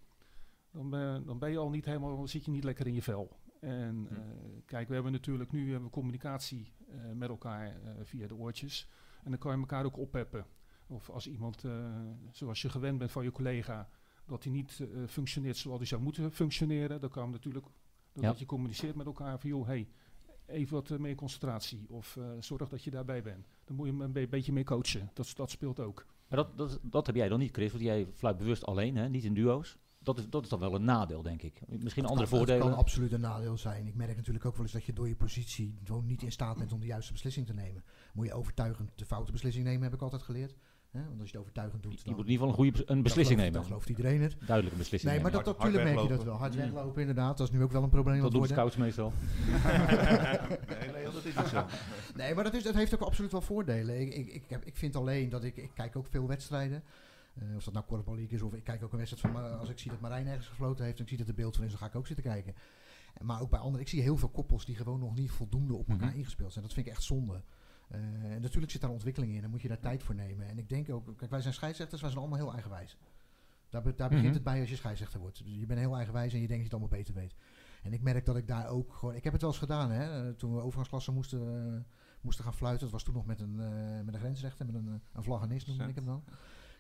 [0.70, 3.36] dan ben, dan ben je al niet helemaal, zit je niet lekker in je vel.
[3.60, 4.14] En Hm.
[4.14, 4.20] eh,
[4.64, 6.72] kijk, we hebben natuurlijk nu hebben we communicatie
[7.14, 8.88] met elkaar via de oortjes
[9.22, 10.46] en dan kan je elkaar ook oppeppen.
[10.86, 11.64] Of als iemand,
[12.30, 13.88] zoals je gewend bent van je collega,
[14.26, 17.66] dat hij niet functioneert zoals hij zou moeten functioneren, dan kan natuurlijk,
[18.14, 18.40] doordat Ja.
[18.40, 19.88] je communiceert met elkaar van, joh, hey,
[20.46, 21.86] even wat eh, meer concentratie.
[21.88, 23.48] Of eh, zorg dat je daarbij bent.
[23.64, 25.10] Dan moet je hem een be- beetje meer coachen.
[25.14, 26.06] Dat, dat speelt ook.
[26.28, 29.08] Maar dat, dat, dat heb jij dan niet, Chris, want jij fluit bewust alleen, hè?
[29.08, 29.76] niet in duo's.
[29.98, 31.60] Dat is, dat is dan wel een nadeel, denk ik.
[31.82, 32.66] Misschien andere kan- voordelen.
[32.68, 33.86] kan absoluut een nadeel zijn.
[33.86, 36.58] Ik merk natuurlijk ook wel eens dat je door je positie gewoon niet in staat
[36.58, 37.84] bent om de juiste beslissing te nemen.
[38.14, 40.54] Moet je overtuigend de foute beslissing nemen, heb ik altijd geleerd.
[40.94, 41.00] Hè?
[41.08, 43.02] Want als je het overtuigend doet, je dan, moet in ieder geval een goede een
[43.02, 43.52] beslissing gelooft, nemen.
[43.52, 44.36] Dan gelooft iedereen het.
[44.46, 45.46] Duidelijke beslissing Nee, maar nemen.
[45.46, 46.36] dat, Hard- natuurlijk merk je dat wel.
[46.36, 47.38] Hard weglopen inderdaad.
[47.38, 49.12] Dat is nu ook wel een probleem Dat doen scouts meestal.
[50.94, 51.66] nee, dat is niet zo.
[52.16, 54.00] Nee, maar dat, is, dat heeft ook absoluut wel voordelen.
[54.00, 56.82] Ik, ik, ik, heb, ik vind alleen dat ik, ik kijk ook veel wedstrijden.
[57.34, 59.58] Eh of dat nou Korfbal League is of ik kijk ook een wedstrijd van...
[59.58, 61.64] Als ik zie dat Marijn ergens gefloten heeft en ik zie dat er beeld van
[61.64, 62.54] is, dan ga ik ook zitten kijken.
[63.14, 65.74] En Maar ook bij anderen, ik zie heel veel koppels die gewoon nog niet voldoende
[65.74, 66.16] op elkaar Mhm.
[66.18, 66.64] ingespeeld zijn.
[66.64, 67.40] Dat vind ik echt zonde.
[67.88, 67.98] Eh,
[68.32, 70.46] en natuurlijk zit daar ontwikkeling in en moet je daar tijd voor nemen.
[70.48, 72.96] En ik denk ook, kijk wij zijn scheidsrechters, wij zijn allemaal heel eigenwijs.
[73.68, 74.34] Daar, be- daar begint Mhm.
[74.34, 75.44] het bij als je scheidsrechter wordt.
[75.44, 77.34] Dus je bent heel eigenwijs en je denkt dat je het allemaal beter weet.
[77.82, 79.14] En ik merk dat ik daar ook gewoon...
[79.14, 80.28] Ik heb het wel eens gedaan, hè.
[80.28, 81.80] eh, Toen we overgangsklassen moesten, eh,
[82.20, 82.82] moesten gaan fluiten.
[82.82, 85.66] Dat was toen nog met een, eh, met een grensrechter, met een, eh, een vlaggenist
[85.66, 86.24] noemde ik hem dan.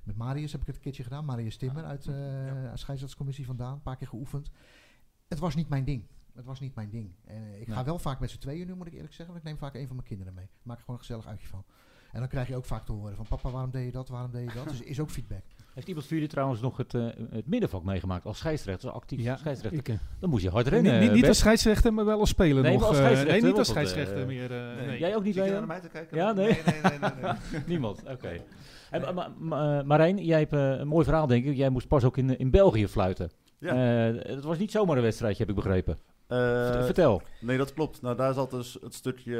[0.02, 1.24] Met Marius heb ik het een keertje gedaan.
[1.24, 3.72] Marius Timmer uit de scheidsrechtscommissie vandaan.
[3.74, 4.50] Een paar keer geoefend.
[5.28, 6.06] Het was niet mijn ding.
[6.34, 7.10] Het was niet mijn ding.
[7.24, 7.76] En ik Nee.
[7.76, 9.34] ga wel vaak met z'n tweeën nu, moet ik eerlijk zeggen.
[9.34, 10.48] Want ik neem vaak een van mijn kinderen mee.
[10.62, 11.64] Maak er gewoon een gezellig uitje van.
[12.12, 13.26] En dan krijg je ook vaak te horen van...
[13.28, 14.08] Papa, waarom deed je dat?
[14.08, 14.68] Waarom deed je dat?
[14.68, 15.42] Dus is ook feedback.
[15.74, 19.20] Heeft iemand van jullie trouwens nog het, eh, het middenvak meegemaakt als scheidsrechter, als actief
[19.20, 19.72] scheidsrechter?
[19.72, 21.00] ik, eh, Dan moest je hard rennen.
[21.00, 22.80] niet, niet als scheidsrechter, maar wel als speler Nee, nog.
[22.80, 24.52] maar als eh, scheidsrechter, nee, niet als dat, scheidsrechter eh, meer.
[24.80, 24.98] eh, nee.
[24.98, 25.58] Jij ook niet, Zit je Leo?
[25.58, 26.16] naar mij te kijken?
[26.16, 26.46] Ja, nee.
[26.46, 27.62] nee, nee, nee, nee, nee.
[27.72, 28.40] Niemand, oké.
[28.90, 31.56] En, ma- ma- ma- eh, Marijn, jij hebt eh, een mooi verhaal denk ik.
[31.56, 33.30] Jij moest pas ook in, in België fluiten.
[33.58, 34.08] Ja.
[34.08, 35.98] Eh, het was niet zomaar een wedstrijdje, heb ik begrepen.
[36.26, 37.22] Eh, Vert- Vertel.
[37.40, 38.02] Nee, dat klopt.
[38.02, 39.36] Nou, daar zat dus het stukje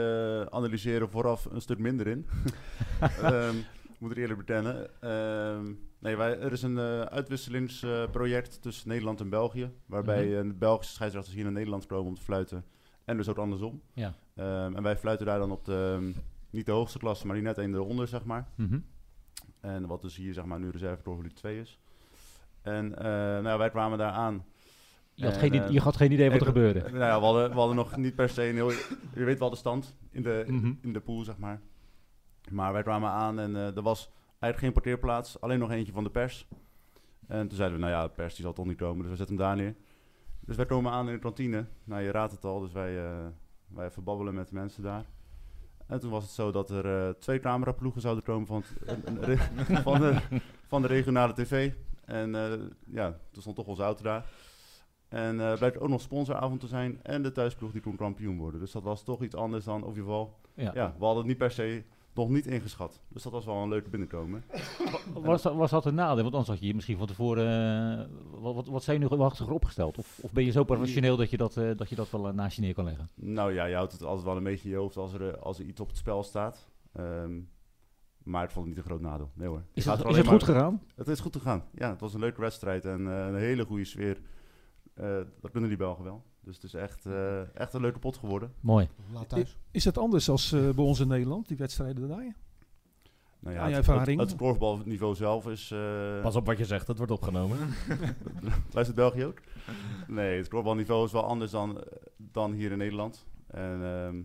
[0.51, 2.27] eh, analyseren vooraf een stuk minder in.
[3.23, 3.55] Ehm,
[3.99, 5.01] moet er eerlijk bekennen.
[5.01, 9.71] Ehm, nee, wij, er is een eh, uitwisselingsproject tussen Nederland en België.
[9.87, 12.65] Waarbij de Belgische scheidsrechters hier naar Nederland komen om te fluiten.
[13.05, 13.83] En dus ook andersom.
[13.93, 14.15] Ja.
[14.35, 16.11] Ehm, en wij fluiten daar dan op de,
[16.51, 18.49] niet de hoogste klasse, maar die net een eronder, zeg maar.
[18.55, 18.79] Mhm.
[19.61, 21.79] En wat dus hier zeg maar nu reserve Pro 2 is.
[22.63, 22.89] En
[23.43, 24.45] nou, wij kwamen daar aan.
[25.15, 26.81] Je, had En, geen, eh, je had geen idee wat er gebeurde.
[26.91, 28.71] Nou ja, we hadden, we hadden nog niet per se een heel...
[29.15, 30.73] Je weet wel de stand in de, Mhm.
[30.81, 31.61] in de pool, zeg maar.
[32.51, 35.41] Maar wij kwamen aan en eh, er was eigenlijk geen parkeerplaats.
[35.41, 36.47] Alleen nog eentje van de pers.
[37.27, 39.17] En toen zeiden we, nou ja, de pers die zal toch niet komen, dus we
[39.17, 39.75] zetten hem daar neer.
[40.41, 41.65] Dus wij komen aan in de kantine.
[41.85, 43.27] Nou, je raadt het al, dus wij, eh
[43.69, 45.05] wij even babbelen met de mensen daar.
[45.87, 49.41] En toen was het zo dat er twee cameraploegen zouden komen van, het-
[49.83, 50.17] van, de,
[50.67, 51.73] van de regionale tv.
[52.05, 52.31] En
[52.87, 54.25] ja, toen stond toch onze auto daar.
[55.15, 56.99] En eh blijkt ook nog sponsoravond te zijn.
[57.03, 58.61] En de thuisploeg die kon kampioen worden.
[58.61, 60.35] Dus dat was toch iets anders dan, of geval...
[60.55, 60.71] Ja.
[60.75, 61.83] Ja, we hadden niet per se
[62.15, 63.01] nog niet ingeschat.
[63.09, 64.45] Dus dat was wel een leuke binnenkomen.
[65.15, 66.23] Was, dat- was dat een nadeel?
[66.23, 67.47] Want anders had je je misschien van tevoren
[67.99, 68.05] eh,
[68.41, 69.99] wat, wat, wat zenuwachtiger opgesteld.
[69.99, 72.57] Of, of ben je zo professioneel dat je dat, eh, dat, je dat wel naast
[72.57, 73.09] je neer kan leggen?
[73.15, 75.59] Nou ja, je houdt het altijd wel een beetje in je hoofd als er, als
[75.59, 76.69] er iets op het spel staat.
[76.93, 77.41] Ehm,
[78.23, 79.31] maar het vond niet een groot nadeel.
[79.35, 79.63] Nee hoor.
[79.73, 80.83] Is het, is het goed maar- gegaan?
[80.95, 81.65] Het is goed gegaan.
[81.75, 84.21] Ja, het was een leuke wedstrijd en een hele goede sfeer.
[84.95, 86.23] Eh, dat kunnen die Belgen wel.
[86.41, 88.53] Dus het is echt, eh, echt een leuke pot geworden.
[88.61, 88.89] Mooi.
[89.13, 89.57] Laat thuis.
[89.71, 92.35] Is dat anders als eh, bij ons in Nederland, die wedstrijden daar?
[93.41, 94.21] Nou Aan je het, ervaring?
[94.21, 95.71] het, het korfbalniveau zelf is...
[95.71, 97.59] eh, Pas op wat je zegt, dat wordt opgenomen.
[98.73, 99.41] Luistert België ook?
[100.09, 101.85] Nee, het korfbalniveau is wel anders dan,
[102.17, 103.27] dan hier in Nederland.
[103.47, 104.23] En, ehm,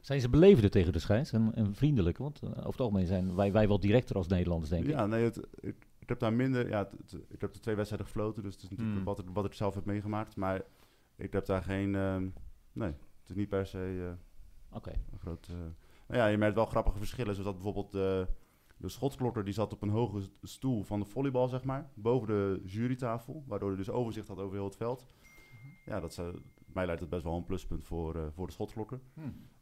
[0.00, 2.18] Zijn ze belevender tegen de scheids en, en vriendelijk?
[2.18, 4.90] Want over het algemeen zijn wij, wij wel directer als Nederlanders, denk ik.
[4.90, 6.68] ja, nee, het, ik, ik heb daar minder...
[6.68, 6.90] Ja,
[7.28, 9.04] ik heb de twee wedstrijden gefloten, dus het is natuurlijk Mm.
[9.04, 10.36] wat, ik, wat ik zelf heb meegemaakt.
[10.36, 10.62] Maar
[11.16, 11.94] ik heb daar geen...
[11.94, 12.28] ehm,
[12.72, 12.88] nee,
[13.20, 14.16] het is niet per se
[14.70, 14.90] eh, Oké.
[15.12, 15.46] een groot...
[15.50, 15.56] eh,
[16.06, 17.34] nou ja, je merkt wel grappige verschillen.
[17.34, 18.26] Zoals dat bijvoorbeeld de,
[18.76, 21.90] de schotsklotter, die zat op een hoge stoel van de volleybal, zeg maar.
[21.94, 25.06] Boven de jurytafel, waardoor hij dus overzicht had over heel het veld.
[25.86, 29.00] Ja, dat zou, mij lijkt het best wel een pluspunt voor, eh, voor de schotklokker.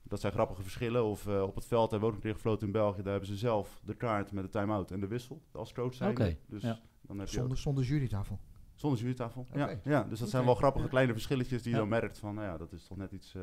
[0.03, 1.05] Dat zijn grappige verschillen.
[1.05, 3.03] Of eh, op het veld hebben we ook nog een keer gefloten in België.
[3.03, 6.11] Daar hebben ze zelf de kaart met de time-out en de wissel als coach zijn.
[6.11, 6.81] Oké, Dus ja.
[7.01, 8.39] dan heb je Zonder, ook, zonder jurytafel.
[8.75, 9.47] zonder jurytafel.
[9.55, 9.81] Ja, Oké.
[9.91, 11.83] ja, dus dat zijn wel grappige kleine verschilletjes die je Ja.
[11.83, 13.43] dan merkt van, nou ja, dat is toch net iets, eh,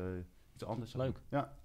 [0.54, 0.94] iets anders.
[0.94, 1.20] Leuk.
[1.30, 1.56] Ja,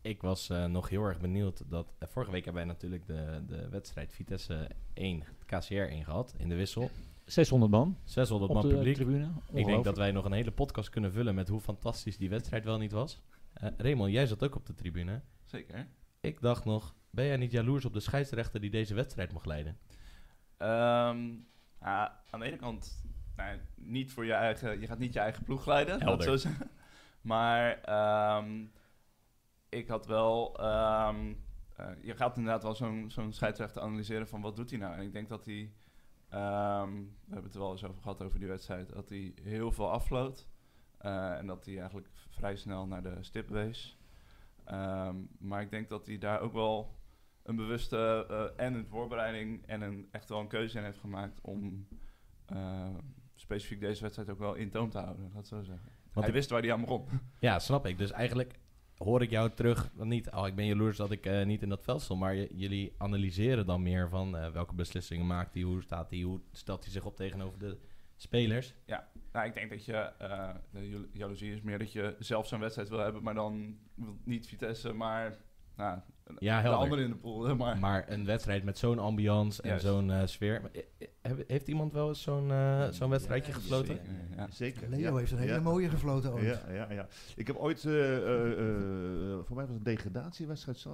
[0.00, 1.86] Ik was eh, nog heel erg benieuwd dat...
[2.00, 6.54] vorige week hebben wij natuurlijk de, de wedstrijd Vitesse 1, KCR 1 gehad in de
[6.54, 6.90] wissel.
[7.24, 8.94] 600 man 600 op man de publiek.
[8.94, 9.28] tribune.
[9.52, 12.64] Ik denk dat wij nog een hele podcast kunnen vullen met hoe fantastisch die wedstrijd
[12.64, 13.20] wel niet was.
[13.56, 15.22] Eh Raymond, jij zat ook op de tribune.
[15.44, 15.88] Zeker.
[16.20, 19.78] Ik dacht nog, ben jij niet jaloers op de scheidsrechter die deze wedstrijd mocht leiden?
[20.56, 21.34] Ehm,
[21.80, 23.04] ja, aan de ene kant,
[23.36, 26.70] nou, niet voor je eigen, je gaat niet je eigen ploeg leiden, zo zeggen.
[27.20, 28.66] Maar ehm,
[29.68, 31.34] ik had wel, ehm,
[31.76, 34.94] eh, je gaat inderdaad wel zo'n zo'n scheidsrechter analyseren van wat doet hij nou.
[34.94, 35.72] En ik denk dat hij,
[36.28, 39.90] we hebben het er wel eens over gehad over die wedstrijd, dat hij heel veel
[39.90, 40.48] afvloot.
[41.06, 43.98] Eh, en dat hij eigenlijk vrij snel naar de stip wees.
[44.64, 46.96] Ehm, maar ik denk dat hij daar ook wel
[47.42, 51.40] een bewuste eh, en een voorbereiding en een, echt wel een keuze in heeft gemaakt
[51.40, 51.88] om
[52.46, 52.94] eh,
[53.34, 55.88] specifiek deze wedstrijd ook wel in toom te houden, laat het zo zeggen.
[56.12, 57.08] Want hij wist waar hij aan begon.
[57.40, 57.98] Ja, snap ik.
[57.98, 58.58] Dus eigenlijk
[58.96, 61.82] hoor ik jou terug, niet, oh ik ben jaloers dat ik eh, niet in dat
[61.82, 66.20] veld stond, maar jullie analyseren dan meer van welke beslissingen maakt hij, hoe staat hij,
[66.20, 67.78] hoe stelt hij zich op tegenover de
[68.16, 68.74] spelers.
[69.36, 70.12] Nou, ik denk dat je,
[70.72, 73.78] jalo- jaloezie is meer dat je zelf zo'n wedstrijd wil hebben, maar dan
[74.24, 75.36] niet Vitesse, maar
[75.76, 75.98] nou,
[76.38, 77.54] Ja, de in de pool.
[77.56, 80.62] Maar, Maar een wedstrijd met zo'n ambiance en zo'n eh, sfeer.
[80.72, 80.82] Eh,
[81.22, 82.52] eh, heeft iemand wel eens zo'n
[82.90, 83.86] zo'n wedstrijdje Ja, gefloten?
[83.96, 84.46] Zeker, ja.
[84.50, 84.88] Zeker.
[84.88, 85.16] Leo ja.
[85.16, 85.60] heeft een hele Ja.
[85.60, 86.44] mooie gefloten ooit.
[86.44, 87.06] Ja, ja, ja.
[87.36, 90.86] Ik heb ooit, eh, eh, eh, voor mij was het een degradatiewedstrijd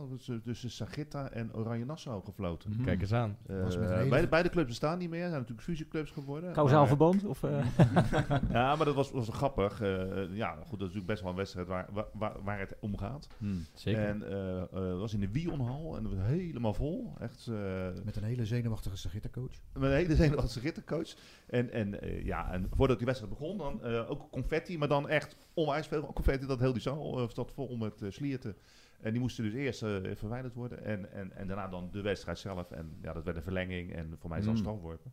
[0.45, 2.70] tussen- Sagitta en Oranje Nassau gefloten.
[2.70, 2.85] Mhm.
[2.85, 3.37] Kijk eens aan.
[3.47, 6.53] Eh, hele- beide, beide clubs bestaan niet meer, zijn natuurlijk fusieclubs geworden.
[6.53, 7.24] Kausaal verband?
[7.24, 7.64] Of, eh?
[8.53, 9.80] Ja, maar dat was, was grappig.
[9.80, 13.28] Eh, ja, goed, dat is natuurlijk best wel een wedstrijd waar, waar, het om gaat.
[13.74, 14.05] Zeker.
[14.07, 17.12] En eh, eh, was in de Wionhal en dat was helemaal vol.
[17.20, 19.53] Echt eh, Met een hele zenuwachtige Sagitta-coach.
[19.73, 21.14] met een hele zenuwachtige rittencoach.
[21.47, 25.09] En, en, eh, ja, en voordat die wedstrijd begon, dan eh, ook confetti, maar dan
[25.09, 26.47] echt onwijs veel confetti.
[26.47, 28.57] Dat heel die zaal zat vol met slierten.
[29.01, 30.85] En die moesten dus eerst eh, verwijderd worden.
[30.85, 32.70] En, en, en daarna dan de wedstrijd zelf.
[32.70, 34.66] En ja, dat werd een verlenging en voor mij zelfs Mm.
[34.66, 35.12] strafworpen.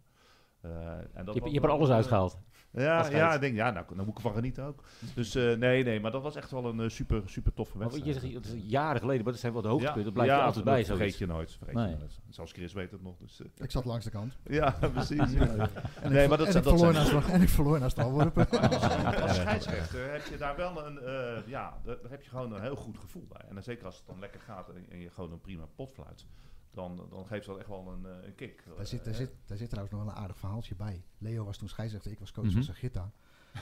[0.62, 0.72] Eh,
[1.14, 2.39] en dat je, je hebt er alles eh, uitgehaald.
[2.72, 4.84] Ja, ja, ik denk, ja, nou, daar moet ik van genieten ook.
[5.15, 8.05] Dus eh, nee, nee, maar dat was echt wel een eh, super, super toffe wedstrijd.
[8.05, 10.03] je zegt, is jaren geleden, maar dat zijn wel de hoogtepunten.
[10.03, 10.86] Dat blijft ja, je altijd dat bij.
[10.86, 11.17] vergeet zoiets.
[11.17, 11.51] je nooit.
[11.57, 11.89] Vergeet Nee.
[11.89, 12.20] je nooit.
[12.30, 13.17] Zelfs Chris weet het nog.
[13.17, 14.38] Dus, eh, Ik zat langs de kant.
[14.59, 15.32] ja, precies.
[15.34, 15.70] ja.
[16.01, 17.80] En Nee, ik, maar dat en zijn- ik dat verloor zijn- En ik verloor.
[19.22, 22.61] Als scheidsrechter heb je daar wel een, eh, ja, daar daar heb je gewoon een
[22.61, 23.41] heel goed gevoel bij.
[23.47, 25.91] En dan zeker als het dan lekker gaat en, en je gewoon een prima pot
[25.91, 26.26] fluit,
[26.72, 28.63] dan, dan geeft dat echt wel een, eh, een kick.
[28.78, 31.03] Daar zit, daar, Eh, zit, daar zit trouwens nog wel een aardig verhaaltje bij.
[31.17, 32.53] Leo was toen scheidsrechter, ik was coach Mhm.
[32.53, 33.11] van Sagitta.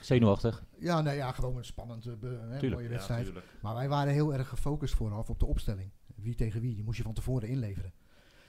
[0.01, 0.65] Zenuwachtig.
[0.79, 3.31] Ja, nee, ja, gewoon een spannend, eh, hè, mooie wedstrijd.
[3.61, 5.91] maar wij waren heel erg gefocust vooraf op de opstelling.
[6.15, 7.93] Wie tegen wie, die moest je van tevoren inleveren.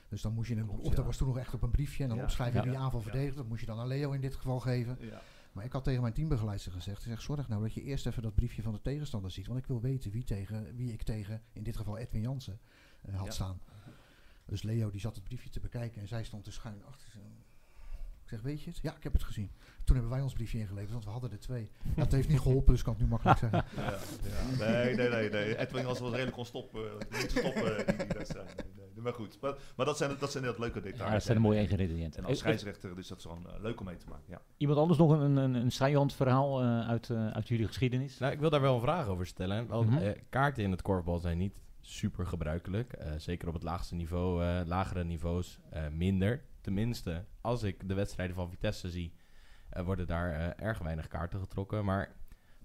[0.08, 2.02] Dus dan moest je, een, Klopt, of dat was toen nog echt op een briefje
[2.02, 2.68] en dan Ja, opschrijven ja.
[2.68, 3.04] wie aanval Ja.
[3.06, 3.36] verdedigt.
[3.36, 4.96] Dat moest je dan aan Leo in dit geval geven.
[5.00, 5.20] Ja.
[5.52, 8.34] Maar ik had tegen mijn teambegeleidster gezegd, zeg, zorg nou dat je eerst even dat
[8.34, 9.46] briefje van de tegenstander ziet.
[9.46, 12.60] Want ik wil weten wie, tegen, wie ik tegen, in dit geval Edwin Jansen,
[13.10, 13.30] had Ja.
[13.30, 13.60] staan.
[14.48, 17.08] Dus Leo die zat het briefje te bekijken en zij stond te schuin achter.
[17.10, 17.18] Zo.
[18.22, 18.78] Ik zeg, weet je het?
[18.82, 19.50] Ja, ik heb het gezien.
[19.84, 21.70] Toen hebben wij ons briefje ingeleverd, want we hadden er twee.
[21.96, 23.64] Dat heeft niet geholpen, dus kan ik nu makkelijk zeggen.
[23.76, 24.72] Ja, ja.
[24.82, 25.58] Nee, nee, nee, nee.
[25.58, 26.90] Edwin was wel redelijk kon stoppen.
[27.10, 28.54] Niet stoppen die, die wedstrijd.
[28.56, 29.02] Nee, nee.
[29.02, 31.06] Maar goed, maar, maar dat zijn dat zijn net leuke details.
[31.08, 32.18] Ja, dat zijn de mooie ingrediënten.
[32.22, 34.24] En als Eh, scheidsrechter is dat zo eh, leuk om mee te maken.
[34.28, 34.40] Ja.
[34.56, 38.18] Iemand anders nog een, een, een verhaal eh, uit, eh, uit jullie geschiedenis?
[38.18, 39.66] Nou, ik wil daar wel een vraag over stellen.
[39.66, 39.98] Want Mhm.
[39.98, 41.54] eh, kaarten in het korfbal zijn niet
[41.88, 42.92] super gebruikelijk.
[42.92, 46.44] Eh, zeker op het laagste niveau, eh, lagere niveaus eh, minder.
[46.60, 49.12] Tenminste, als ik de wedstrijden van Vitesse zie,
[49.84, 51.84] worden daar erg weinig kaarten getrokken.
[51.84, 52.16] Maar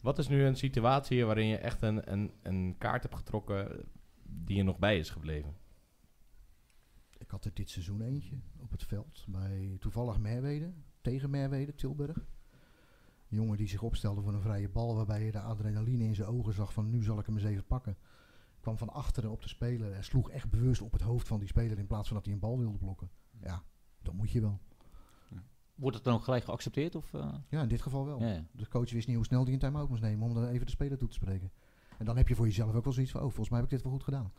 [0.01, 3.86] wat is nu een situatie waarin je echt een, een, een kaart hebt getrokken
[4.24, 5.55] die je nog bij is gebleven?
[7.17, 12.26] Ik had er dit seizoen eentje op het veld bij toevallig Merwede, tegen Merwede, Tilburg.
[13.28, 16.53] Jongen die zich opstelde voor een vrije bal, waarbij je de adrenaline in zijn ogen
[16.53, 17.97] zag van nu zal ik hem eens even pakken.
[18.64, 21.47] Kwam van achteren op de speler en sloeg echt bewust op het hoofd van die
[21.47, 23.09] speler in plaats van dat hij een bal wilde blokken.
[23.41, 23.64] Ja,
[24.01, 24.59] dat moet je wel.
[25.76, 26.95] Wordt het dan ook gelijk geaccepteerd?
[26.95, 27.34] Of, eh?
[27.49, 28.20] Ja, in dit geval wel.
[28.20, 28.45] Ja, ja.
[28.51, 30.72] De coach wist niet hoe snel hij een time-out moest nemen om dan even de
[30.72, 31.51] speler toe te spreken.
[31.97, 33.74] En dan heb je voor jezelf ook wel zoiets van, oh, volgens mij heb ik
[33.74, 34.32] dit wel goed gedaan.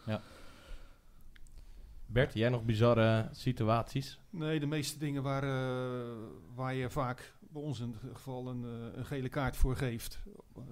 [2.07, 4.21] Bert, jij nog bizarre situaties?
[4.31, 6.17] Nee, de meeste dingen waar, eh,
[6.55, 10.23] waar je vaak, bij ons in het geval, een, eh, een gele kaart voor geeft.
[10.57, 10.63] Eh,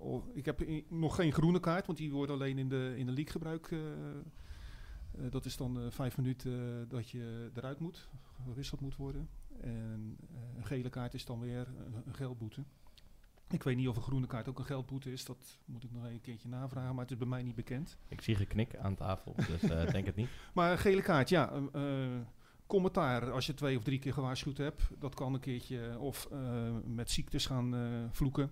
[0.00, 3.12] of- ik heb nog geen groene kaart, want die wordt alleen in de, in de
[3.12, 3.72] league gebruikt.
[3.72, 3.78] eh,
[5.30, 8.08] dat is dan vijf minuten dat je eruit moet,
[8.44, 9.28] gewisseld moet worden.
[9.60, 10.16] En
[10.56, 12.64] een gele kaart is dan weer een, een geldboete.
[13.50, 16.04] Ik weet niet of een groene kaart ook een geldboete is, dat moet ik nog
[16.04, 17.96] een keertje navragen, maar het is bij mij niet bekend.
[18.08, 19.60] Ik zie geknik aan tafel, dus
[19.92, 20.28] denk het niet.
[20.54, 21.52] Maar een gele kaart, ja.
[22.68, 24.82] Commentaar als je twee of drie keer gewaarschuwd hebt.
[24.98, 25.98] Dat kan een keertje.
[25.98, 28.50] Of eh, met ziektes gaan eh, vloeken.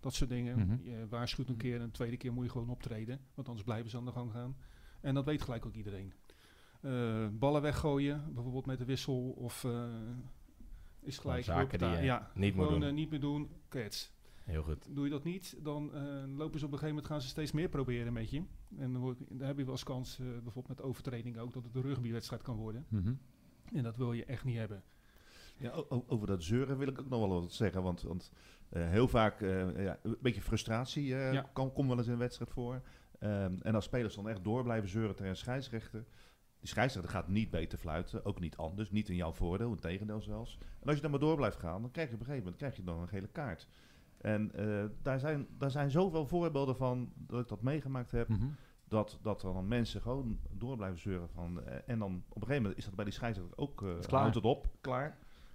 [0.00, 0.58] Dat soort dingen.
[0.58, 0.76] Mhm.
[0.82, 3.20] Je waarschuwt een keer en een tweede keer moet je gewoon optreden.
[3.34, 4.56] Want anders blijven ze aan de gang gaan.
[5.00, 6.12] En dat weet gelijk ook iedereen.
[6.80, 9.30] Eh, ballen weggooien, bijvoorbeeld met de wissel.
[9.30, 9.66] Of
[11.00, 11.44] is gelijk...
[11.44, 12.94] zaken die ja, niet moet doen.
[12.94, 13.48] niet meer doen.
[13.68, 14.14] Kets.
[14.44, 14.94] Heel goed.
[14.94, 15.90] Doe je dat niet, dan
[16.36, 18.42] lopen ze op een gegeven moment gaan ze steeds meer proberen met je.
[18.78, 21.74] En dan, word- dan heb je wel eens kans, bijvoorbeeld met overtreding ook, dat het
[21.74, 22.86] een rugbywedstrijd kan worden.
[22.88, 23.12] Mhm.
[23.74, 24.82] En dat wil je echt niet hebben.
[25.56, 27.82] Ja, over dat zeuren wil ik ook nog wel wat zeggen.
[27.82, 28.32] Want, want
[28.68, 31.50] eh, heel vaak eh, ja, een beetje frustratie eh, Ja.
[31.52, 32.82] kan, komt wel eens in een wedstrijd voor.
[33.18, 36.04] Ehm, en als spelers dan echt door blijven zeuren tegen een scheidsrechter.
[36.60, 38.90] Die scheidsrechter gaat niet beter fluiten, ook niet anders.
[38.90, 40.58] Niet in jouw voordeel, in tegendeel zelfs.
[40.80, 42.62] En als je dan maar door blijft gaan, dan krijg je op een gegeven moment
[42.62, 43.68] krijg je dan een gele kaart.
[44.18, 44.50] En
[45.02, 48.28] daar, zijn, daar zijn zoveel voorbeelden van dat ik dat meegemaakt heb.
[48.28, 48.46] Mhm.
[48.88, 51.28] Dat, dat er dan mensen gewoon door blijven zeuren.
[51.28, 54.06] Van, eh, en dan op een gegeven moment is dat bij die scheidsrechter ook Is
[54.06, 54.20] klaar.
[54.20, 55.06] houdt het op, klaar.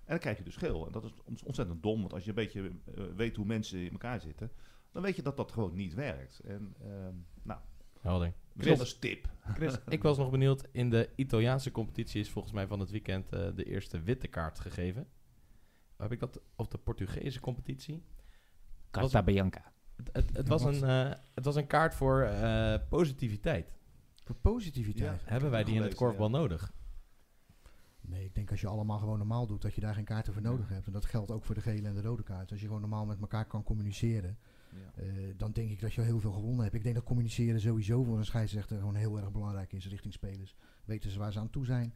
[0.04, 0.86] En dan krijg je dus geel.
[0.86, 3.80] En dat is ont- ontzettend dom, want als je een beetje eh, weet hoe mensen
[3.80, 4.52] in elkaar zitten,
[4.92, 6.40] dan weet je dat dat gewoon niet werkt.
[6.40, 7.60] En ehm nou,
[8.00, 8.34] Helder.
[8.58, 9.28] Chris, tip.
[9.54, 10.68] Chris, ik was nog benieuwd.
[10.72, 15.08] In de Italiaanse competitie is volgens mij van het weekend de eerste witte kaart gegeven.
[15.98, 18.04] Heb ik dat op de Portugese competitie?
[18.92, 19.74] Carta Bianca.
[20.04, 23.74] Het, het, het, was, een, eh, het was een kaart voor eh, positiviteit.
[24.24, 25.22] Voor positiviteit.
[25.26, 26.74] Hebben wij die in het korfbal nodig?
[28.02, 30.42] Nee, ik denk als je allemaal gewoon normaal doet, dat je daar geen kaarten voor
[30.42, 30.86] nodig hebt.
[30.86, 32.52] En dat geldt ook voor de gele en de rode kaart.
[32.52, 34.38] Als je gewoon normaal met elkaar kan communiceren,
[34.70, 35.02] Ja.
[35.04, 36.76] eh, dan denk ik dat je heel veel gewonnen hebt.
[36.76, 40.56] Ik denk dat communiceren sowieso voor een scheidsrechter gewoon heel erg belangrijk is richting spelers.
[40.86, 41.94] Weten ze waar ze aan toe zijn.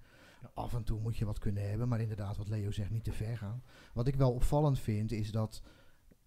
[0.53, 3.11] Af en toe moet je wat kunnen hebben, maar inderdaad, wat Leo zegt, niet te
[3.13, 3.63] ver gaan.
[3.93, 5.61] Wat ik wel opvallend vind, is dat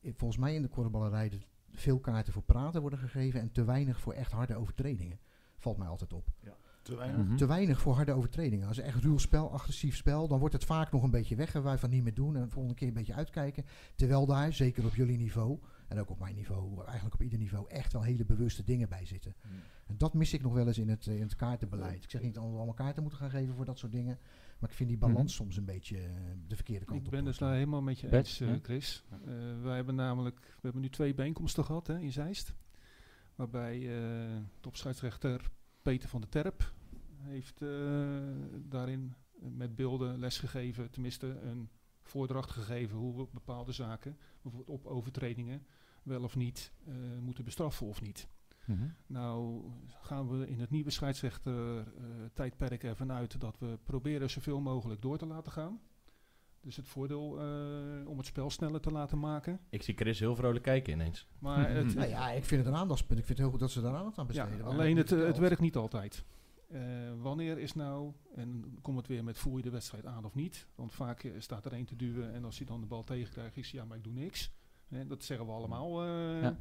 [0.02, 1.40] volgens mij in de korfballerij de-
[1.78, 5.20] veel kaarten voor praten worden gegeven en te weinig voor echt harde overtredingen.
[5.56, 6.26] Valt mij altijd op.
[6.88, 7.26] Te weinig.
[7.26, 7.36] Mhm.
[7.36, 8.68] Te weinig voor harde overtredingen.
[8.68, 11.90] Als echt ruw spel, agressief spel, dan wordt het vaak nog een beetje weggewaaid van
[11.90, 13.64] niet meer doen en de volgende keer een beetje uitkijken.
[13.94, 15.58] Terwijl daar, zeker op jullie niveau
[15.88, 19.06] en ook op mijn niveau, eigenlijk op ieder niveau, echt wel hele bewuste dingen bij
[19.06, 19.34] zitten.
[19.86, 22.04] En dat mis ik nog wel eens in het, eh, in het kaartenbeleid.
[22.04, 24.18] Ik zeg niet dat we allemaal kaarten moeten gaan geven voor dat soort dingen,
[24.58, 26.10] maar ik vind die balans soms een beetje eh,
[26.46, 27.10] de verkeerde kant Ik op.
[27.12, 28.48] ben het daar helemaal met je eens, eh?
[28.62, 29.04] Chris.
[29.10, 29.18] Eh,
[29.62, 32.54] wij hebben namelijk, we hebben nu twee bijeenkomsten gehad hè, in Zeist.
[33.34, 35.50] Waarbij eh topscheidsrechter
[35.82, 36.72] Peter van der Terp
[37.28, 37.68] heeft eh,
[38.68, 41.68] daarin met beelden lesgegeven, tenminste een
[42.02, 45.66] voordracht gegeven hoe we bepaalde zaken, bijvoorbeeld op overtredingen,
[46.02, 48.28] wel of niet eh, moeten bestraffen of niet.
[48.68, 48.88] Mhm.
[49.06, 49.62] Nou
[50.00, 51.84] gaan we in het nieuwe scheidsrechter eh,
[52.32, 55.80] tijdperk ervan uit dat we proberen zoveel mogelijk door te laten gaan.
[56.60, 59.60] Dus het voordeel eh, om het spel sneller te laten maken.
[59.68, 61.28] Ik zie Chris heel vrolijk kijken ineens.
[61.38, 63.20] Maar het, Nou ja, ik vind het een aandachtspunt.
[63.20, 64.66] Ik vind het heel goed dat ze daar aandacht aan ja, besteden.
[64.66, 66.24] alleen het, het werkt niet altijd.
[66.68, 66.80] Eh,
[67.20, 70.66] wanneer is nou, en komt het weer met voer je de wedstrijd aan of niet.
[70.74, 73.56] Want vaak eh, staat er één te duwen en als hij dan de bal tegenkrijgt,
[73.56, 74.50] is hij ja, maar ik doe niks.
[74.88, 76.02] Hè, dat zeggen we allemaal.
[76.04, 76.42] eh.
[76.42, 76.58] Ja.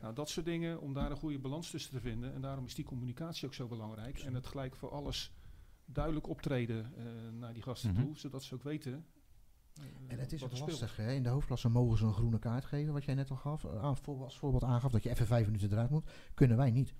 [0.00, 2.34] Nou, dat soort dingen, om daar een goede balans tussen te vinden.
[2.34, 4.18] En daarom is die communicatie ook zo belangrijk.
[4.18, 5.32] En het gelijk voor alles
[5.84, 7.04] duidelijk optreden eh,
[7.38, 8.02] naar die gasten Mhm.
[8.02, 9.06] toe, zodat ze ook weten.
[10.08, 10.96] En het is wat ook lastig.
[10.96, 11.12] Hè?
[11.12, 13.60] In de hoofdklasse mogen ze een groene kaart geven, wat jij net al gaf.
[14.02, 16.10] voor- als voorbeeld aangaf dat je even vijf minuten eruit moet.
[16.34, 16.94] Kunnen wij niet.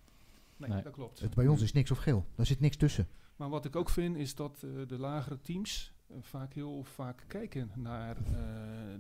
[0.59, 0.83] Nee, Nee.
[0.83, 1.21] dat klopt.
[1.21, 2.27] Het, bij ons is niks of geel.
[2.35, 3.09] Daar zit niks tussen.
[3.37, 7.25] Maar wat ik ook vind is dat eh, de lagere teams eh, vaak heel vaak
[7.27, 8.23] kijken naar eh,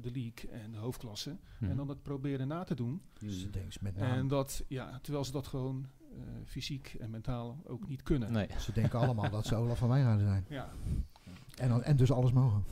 [0.00, 1.36] de league en de hoofdklasse.
[1.58, 1.70] Mhm.
[1.70, 3.02] En dan het proberen na te doen.
[3.18, 4.14] Dus met name.
[4.14, 8.32] En dat, ja, terwijl ze dat gewoon eh, fysiek en mentaal ook niet kunnen.
[8.32, 8.48] Nee.
[8.58, 10.44] Ze denken allemaal dat ze Olaf van Wijngaarden zijn.
[10.48, 10.70] Ja.
[11.56, 12.64] En, dan, en dus alles mogen.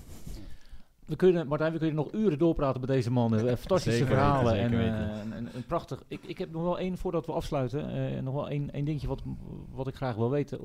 [1.07, 3.35] We kunnen, Martijn, we kunnen nog uren doorpraten met deze man.
[3.35, 4.55] Eh, Fantastische Zeker verhalen.
[4.59, 5.21] en, zeker eh, weten.
[5.21, 6.03] en, en- en prachtig.
[6.09, 9.09] Ik, ik heb nog wel één, voordat we afsluiten, eh, nog wel één, één dingetje
[9.09, 9.23] wat,
[9.71, 10.59] wat ik graag wil weten.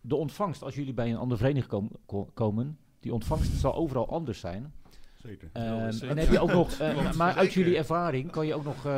[0.00, 4.08] De ontvangst, als jullie bij een andere vereniging kom- ko- komen, die ontvangst zal overal
[4.08, 4.72] anders zijn.
[5.14, 5.50] Zeker.
[5.52, 6.08] Ehm, zeker.
[6.08, 6.78] en heb je ook nog,
[7.16, 8.92] maar uit jullie ervaring kan je ook nog eh,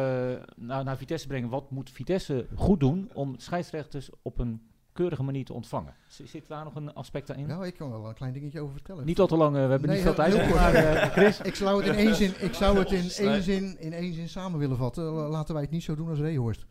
[0.57, 1.49] naar, naar Vitesse brengen.
[1.49, 4.63] Wat moet Vitesse goed doen om scheidsrechters op een
[5.01, 5.95] keurige manier te ontvangen?
[6.25, 7.47] Zit daar nog een aspect in?
[7.47, 9.05] Nou, ik kan wel een klein dingetje over vertellen.
[9.07, 10.51] Niet al te lang, eh, we hebben Nee, niet veel tijd.
[10.55, 11.41] maar, eh, Chris?
[11.41, 14.29] Ik zou het in één zin, ik zou het in één zin, in één zin
[14.29, 15.05] samen willen vatten.
[15.05, 16.65] La- Laten wij het niet zo doen als Rehorst.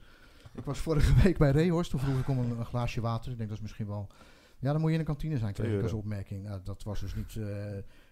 [0.53, 3.31] Ik was vorige week bij Rehorst, toen vroeg ik om een, een glaasje water.
[3.31, 4.07] Ik denk dat is misschien wel...
[4.59, 6.43] Ja, dan moet je in de kantine zijn, kreeg ik als opmerking.
[6.43, 7.35] Nou, dat was dus niet...
[7.35, 7.45] eh,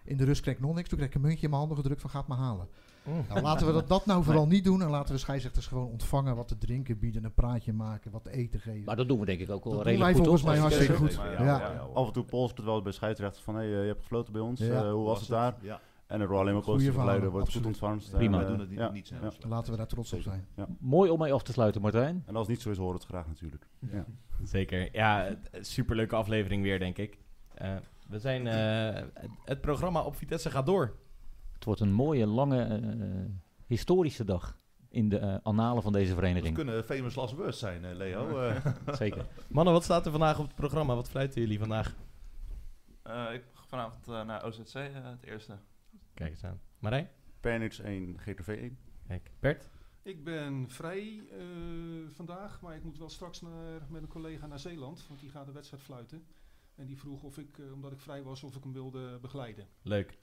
[0.04, 0.90] in de rust kreeg ik nog niks.
[0.90, 2.68] Toen kreeg ik een muntje in mijn handen gedrukt van gaat maar halen.
[3.30, 4.82] Nou, laten we dat, dat nou vooral niet doen.
[4.82, 8.32] En laten we scheidsrechters gewoon ontvangen, wat te drinken bieden, een praatje maken, wat te
[8.32, 8.84] eten geven.
[8.86, 10.58] Maar dat doen we denk ik ook wel Dat doen redelijk wij goed, volgens mij
[10.58, 11.14] hartstikke goed.
[11.38, 11.44] Ja.
[11.46, 14.34] ja, Af en toe polst het wel bij scheidsrechters van, hé, eh, je hebt gefloten
[14.34, 14.84] bij ons, Ja.
[14.84, 15.56] eh, hoe was het daar?
[15.62, 18.12] Ja, En er wordt alleen maar verhalen, begeleiden, wordt goed ontvangst.
[18.12, 18.44] Prima.
[18.44, 19.38] Doen het niet, ja, niet zelf.
[19.42, 19.48] ja.
[19.48, 20.48] Laten we daar trots op zijn.
[20.80, 22.24] Mooi om mee af te sluiten, Martijn.
[22.26, 23.68] En als het niet zo is, horen we het graag natuurlijk.
[23.92, 24.06] Ja.
[24.44, 24.90] Zeker.
[24.92, 27.18] Ja, superleuke aflevering weer, denk ik.
[27.54, 27.76] Eh,
[28.08, 30.96] we zijn, eh, het, het programma op Vitesse gaat door.
[31.58, 33.34] Het wordt een mooie, lange, eh,
[33.66, 34.58] historische dag
[34.90, 36.56] in de eh, annalen van deze vereniging.
[36.56, 38.40] kunnen famous last words zijn, eh, Leo.
[38.40, 39.26] Eh, Zeker.
[39.48, 40.96] Mannen, wat staat er vandaag op het programma?
[40.96, 41.96] Wat fluiten jullie vandaag?
[43.04, 45.58] Eh, ik ga vanavond eh, naar OZC, eh, het eerste.
[46.14, 46.60] Kijk eens aan.
[46.80, 47.10] Marijn?
[47.40, 48.78] Pernix 1, GTV 1.
[49.08, 49.32] Kijk.
[49.40, 49.70] Bert?
[50.04, 51.38] Ik ben vrij eh,
[52.14, 55.46] vandaag, maar ik moet wel straks naar, met een collega naar Zeeland, want die gaat
[55.46, 56.26] de wedstrijd fluiten.
[56.76, 59.68] En die vroeg of ik, eh, omdat ik vrij was, of ik hem wilde begeleiden.
[59.82, 60.18] Leuk.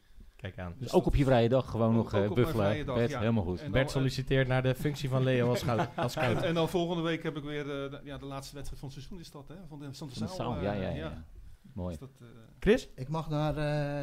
[0.45, 0.75] Kijk aan.
[0.79, 2.87] Dus ook op je vrije dag gewoon Ook- nog eh buffelen.
[2.87, 3.19] dag, Bert, ja.
[3.19, 3.61] helemaal goed.
[3.61, 5.89] Dan, Bert eh, solliciteert naar de functie van Leo als scout.
[5.97, 8.89] Als En, dan volgende week heb ik weer eh, de, ja, de laatste wedstrijd van
[8.93, 9.55] het seizoen is dat, hè?
[9.69, 11.25] Van de, eh, ja, ja, ja.
[11.73, 11.91] Mooi.
[11.91, 12.27] Dus dat, eh,
[12.59, 12.89] Chris?
[12.95, 13.55] Ik mag naar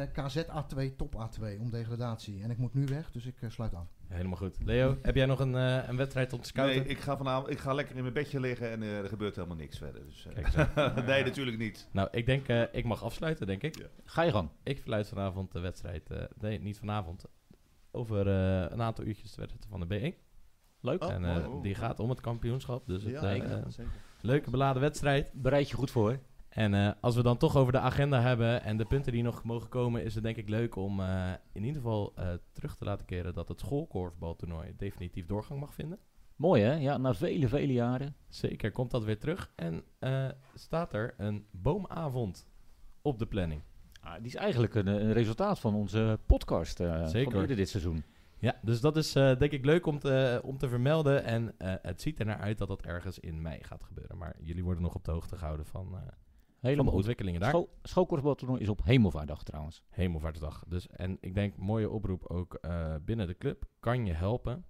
[0.08, 2.42] KZ A2, top A2, om degradatie.
[2.42, 3.86] En ik moet nu weg, dus ik sluit af.
[4.12, 4.56] Helemaal goed.
[4.64, 6.76] Leo, heb jij nog een, eh, een wedstrijd om te scouten?
[6.80, 9.34] nee, ik ga vanavond ik ga lekker in mijn bedje liggen en eh, er gebeurt
[9.36, 10.04] helemaal niks verder.
[10.04, 11.88] Dus, eh, Kijk eens nee, natuurlijk niet.
[11.92, 13.78] Nou, ik denk, eh, ik mag afsluiten, denk ik.
[13.78, 13.86] Ja.
[14.04, 14.48] Ga je gang.
[14.62, 17.24] Ik fluit vanavond de wedstrijd, eh, nee, niet vanavond,
[17.90, 20.14] over eh, een aantal uurtjes de wedstrijd van de B1.
[20.80, 21.04] Leuk.
[21.04, 21.62] Oh, en eh, mooi.
[21.62, 23.92] die gaat om het kampioenschap, dus het, Ja, ja, zeker.
[24.20, 25.32] leuke beladen wedstrijd.
[25.32, 26.18] Bereid je goed voor.
[26.52, 29.44] En eh, als we dan toch over de agenda hebben en de punten die nog
[29.44, 32.84] mogen komen, is het denk ik leuk om eh, in ieder geval eh, terug te
[32.84, 35.98] laten keren dat het schoolkorfbaltoernooi definitief doorgang mag vinden.
[36.36, 36.74] Mooi hè?
[36.74, 38.16] Ja, na vele, vele jaren.
[38.28, 39.52] Zeker komt dat weer terug.
[39.54, 39.84] En
[40.54, 42.48] staat er een boomavond
[43.02, 43.62] op de planning.
[44.00, 47.30] Ah, die is eigenlijk een, een resultaat van onze podcast Zeker.
[47.30, 48.04] van eerder dit seizoen.
[48.38, 51.24] Ja, dus dat is denk ik leuk om te, om te vermelden.
[51.24, 54.18] En het ziet er naar uit dat dat ergens in mei gaat gebeuren.
[54.18, 55.98] Maar jullie worden nog op de hoogte gehouden van,
[56.62, 57.64] Helemaal ontwikkelingen daar.
[57.82, 59.82] Schoolkorfbaltoernooi is op Hemelvaartdag trouwens.
[59.88, 60.64] Hemelvaartsdag.
[60.68, 63.64] Dus, en ik denk, mooie oproep ook eh, binnen de club.
[63.80, 64.64] Kan je helpen?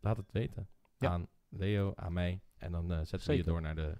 [0.00, 0.68] Laat het weten.
[0.98, 1.10] Ja.
[1.10, 2.40] Aan Leo, aan mij.
[2.56, 3.96] En dan eh, zetten we je door naar de...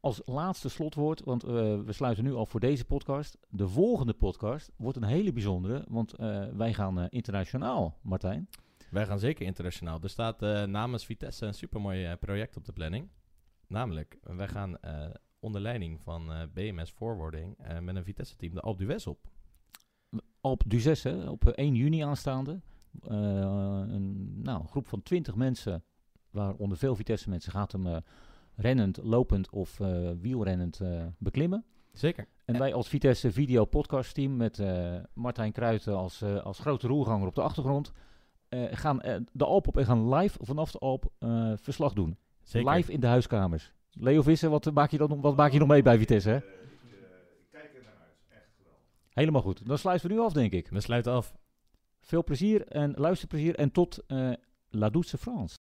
[0.00, 1.50] Als laatste slotwoord, want eh,
[1.80, 3.38] we sluiten nu al voor deze podcast.
[3.48, 6.14] De volgende podcast wordt een hele bijzondere, want
[6.56, 8.48] wij gaan internationaal, Martijn.
[8.90, 10.00] Wij gaan zeker internationaal.
[10.02, 13.08] Er staat namens Vitesse een supermooi project op de planning.
[13.66, 14.78] Namelijk, wij gaan
[15.42, 19.18] onder leiding van eh, BMS Forwarding eh, met een Vitesse-team de Alpe d'Huez op.
[20.66, 22.60] Duzes, hè, op eh, 1 juni aanstaande.
[23.02, 23.16] Eh,
[23.88, 25.84] een nou, groep van 20 mensen,
[26.30, 27.96] waaronder veel Vitesse mensen, gaat hem eh,
[28.54, 31.64] rennend, lopend of eh, wielrennend eh, beklimmen.
[31.92, 32.28] Zeker.
[32.44, 36.86] En wij als Vitesse Video Podcast Team met eh, Martijn Kruijten als, eh, als grote
[36.86, 37.92] roerganger op de achtergrond
[38.48, 42.16] eh, gaan eh, de Alp op en gaan live vanaf de Alp eh, verslag doen.
[42.42, 42.72] Zeker.
[42.72, 43.72] Live in de huiskamers.
[43.92, 46.28] Leo Visser, wat maak je, dan, nog- wat maak je nog mee bij Vitesse?
[46.30, 46.38] Hè?
[49.08, 49.66] Helemaal goed.
[49.66, 50.68] Dan sluiten we nu af, denk ik.
[50.68, 51.34] We sluiten af.
[52.00, 54.32] Veel plezier en luisterplezier en tot eh
[54.68, 55.56] La Douce France.